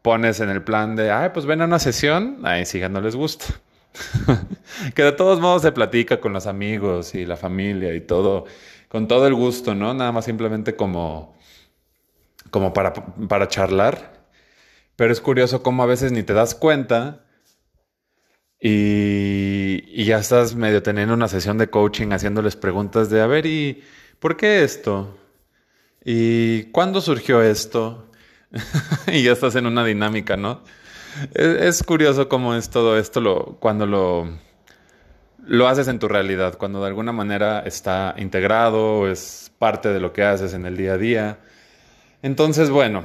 pones 0.00 0.40
en 0.40 0.48
el 0.48 0.62
plan 0.62 0.96
de, 0.96 1.10
ay, 1.10 1.30
pues 1.32 1.46
ven 1.46 1.62
a 1.62 1.64
una 1.66 1.78
sesión, 1.78 2.38
ahí 2.44 2.66
sí 2.66 2.80
ya 2.80 2.88
no 2.88 3.00
les 3.00 3.14
gusta. 3.16 3.46
que 4.94 5.02
de 5.02 5.12
todos 5.12 5.40
modos 5.40 5.62
se 5.62 5.72
platica 5.72 6.20
con 6.20 6.32
los 6.32 6.46
amigos 6.46 7.14
y 7.14 7.26
la 7.26 7.36
familia 7.36 7.94
y 7.94 8.00
todo 8.00 8.46
con 8.88 9.08
todo 9.08 9.26
el 9.26 9.34
gusto, 9.34 9.74
¿no? 9.74 9.94
Nada 9.94 10.12
más 10.12 10.26
simplemente 10.26 10.76
como, 10.76 11.34
como 12.50 12.74
para, 12.74 12.92
para 12.92 13.48
charlar. 13.48 14.26
Pero 14.96 15.12
es 15.12 15.20
curioso 15.20 15.62
cómo 15.62 15.82
a 15.82 15.86
veces 15.86 16.12
ni 16.12 16.22
te 16.22 16.34
das 16.34 16.54
cuenta 16.54 17.24
y, 18.64 20.04
ya 20.04 20.18
estás 20.18 20.54
medio 20.54 20.82
teniendo 20.82 21.14
una 21.14 21.26
sesión 21.26 21.58
de 21.58 21.68
coaching 21.68 22.12
haciéndoles 22.12 22.54
preguntas 22.54 23.10
de, 23.10 23.20
a 23.20 23.26
ver, 23.26 23.46
¿y 23.46 23.82
por 24.20 24.36
qué 24.36 24.62
esto? 24.62 25.18
¿Y 26.04 26.64
cuándo 26.64 27.00
surgió 27.00 27.42
esto? 27.42 28.08
y 29.12 29.22
ya 29.24 29.32
estás 29.32 29.56
en 29.56 29.66
una 29.66 29.84
dinámica, 29.84 30.36
¿no? 30.36 30.62
Es, 31.34 31.82
curioso 31.82 32.28
cómo 32.28 32.54
es 32.54 32.70
todo 32.70 32.98
esto 32.98 33.20
lo, 33.20 33.56
cuando 33.60 33.86
lo 33.86 34.28
lo 35.44 35.66
haces 35.66 35.88
en 35.88 35.98
tu 35.98 36.08
realidad, 36.08 36.56
cuando 36.56 36.80
de 36.80 36.86
alguna 36.86 37.12
manera 37.12 37.60
está 37.66 38.14
integrado, 38.16 39.10
es 39.10 39.52
parte 39.58 39.88
de 39.88 40.00
lo 40.00 40.12
que 40.12 40.22
haces 40.22 40.54
en 40.54 40.66
el 40.66 40.76
día 40.76 40.94
a 40.94 40.98
día. 40.98 41.38
Entonces, 42.22 42.70
bueno, 42.70 43.04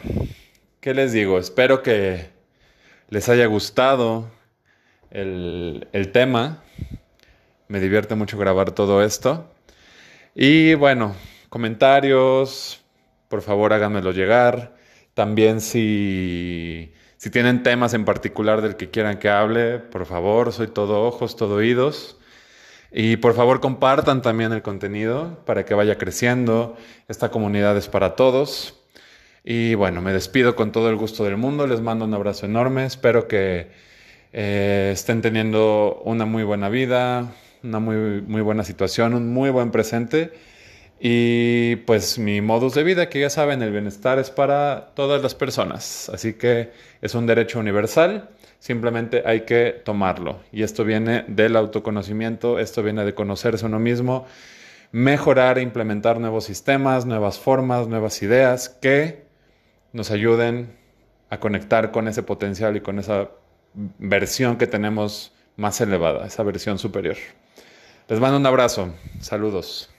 ¿qué 0.79 0.93
les 0.93 1.13
digo? 1.13 1.39
Espero 1.39 1.81
que 1.81 2.29
les 3.09 3.27
haya 3.29 3.47
gustado 3.47 4.29
el, 5.09 5.87
el 5.93 6.11
tema. 6.11 6.63
Me 7.67 7.79
divierte 7.79 8.15
mucho 8.15 8.37
grabar 8.37 8.71
todo 8.71 9.03
esto. 9.03 9.49
Y 10.35 10.75
bueno, 10.75 11.15
comentarios, 11.49 12.83
por 13.29 13.41
favor 13.41 13.73
háganmelo 13.73 14.11
llegar. 14.11 14.75
También 15.15 15.59
si, 15.59 16.93
si 17.17 17.29
tienen 17.31 17.63
temas 17.63 17.93
en 17.93 18.05
particular 18.05 18.61
del 18.61 18.75
que 18.75 18.89
quieran 18.89 19.17
que 19.17 19.29
hable, 19.29 19.79
por 19.79 20.05
favor, 20.05 20.53
soy 20.53 20.67
todo 20.67 21.03
ojos, 21.03 21.35
todo 21.35 21.55
oídos. 21.55 22.17
Y 22.91 23.17
por 23.17 23.33
favor 23.33 23.59
compartan 23.59 24.21
también 24.21 24.53
el 24.53 24.61
contenido 24.61 25.39
para 25.45 25.65
que 25.65 25.73
vaya 25.73 25.97
creciendo. 25.97 26.77
Esta 27.07 27.29
comunidad 27.29 27.75
es 27.75 27.87
para 27.89 28.15
todos. 28.15 28.75
Y 29.43 29.75
bueno, 29.75 30.01
me 30.01 30.13
despido 30.13 30.55
con 30.55 30.71
todo 30.71 30.89
el 30.89 30.95
gusto 30.95 31.23
del 31.23 31.37
mundo. 31.37 31.67
Les 31.67 31.81
mando 31.81 32.05
un 32.05 32.13
abrazo 32.13 32.45
enorme. 32.45 32.85
Espero 32.85 33.27
que 33.27 33.71
eh, 34.31 34.91
estén 34.93 35.21
teniendo 35.21 36.01
una 36.05 36.25
muy 36.25 36.43
buena 36.43 36.69
vida, 36.69 37.33
una 37.63 37.79
muy, 37.79 38.21
muy 38.21 38.41
buena 38.41 38.63
situación, 38.63 39.13
un 39.13 39.33
muy 39.33 39.49
buen 39.49 39.71
presente. 39.71 40.31
Y 40.99 41.75
pues 41.77 42.17
mi 42.17 42.41
modus 42.41 42.73
de 42.73 42.83
vida, 42.83 43.09
que 43.09 43.19
ya 43.19 43.29
saben, 43.29 43.61
el 43.61 43.71
bienestar 43.71 44.17
es 44.19 44.31
para 44.31 44.91
todas 44.95 45.21
las 45.21 45.35
personas. 45.35 46.09
Así 46.09 46.33
que 46.33 46.71
es 47.01 47.13
un 47.13 47.27
derecho 47.27 47.59
universal 47.59 48.29
simplemente 48.59 49.23
hay 49.25 49.41
que 49.41 49.81
tomarlo. 49.83 50.41
Y 50.51 50.63
esto 50.63 50.83
viene 50.83 51.25
del 51.27 51.55
autoconocimiento, 51.55 52.59
esto 52.59 52.83
viene 52.83 53.05
de 53.05 53.13
conocerse 53.13 53.65
uno 53.65 53.79
mismo, 53.79 54.25
mejorar 54.91 55.57
e 55.57 55.61
implementar 55.61 56.19
nuevos 56.19 56.45
sistemas, 56.45 57.05
nuevas 57.05 57.39
formas, 57.39 57.87
nuevas 57.87 58.21
ideas 58.21 58.69
que 58.69 59.25
nos 59.93 60.11
ayuden 60.11 60.75
a 61.29 61.39
conectar 61.39 61.91
con 61.91 62.07
ese 62.07 62.23
potencial 62.23 62.77
y 62.77 62.81
con 62.81 62.99
esa 62.99 63.29
versión 63.73 64.57
que 64.57 64.67
tenemos 64.67 65.33
más 65.55 65.81
elevada, 65.81 66.25
esa 66.25 66.43
versión 66.43 66.79
superior. 66.79 67.17
Les 68.07 68.19
mando 68.19 68.37
un 68.37 68.45
abrazo, 68.45 68.93
saludos. 69.19 69.89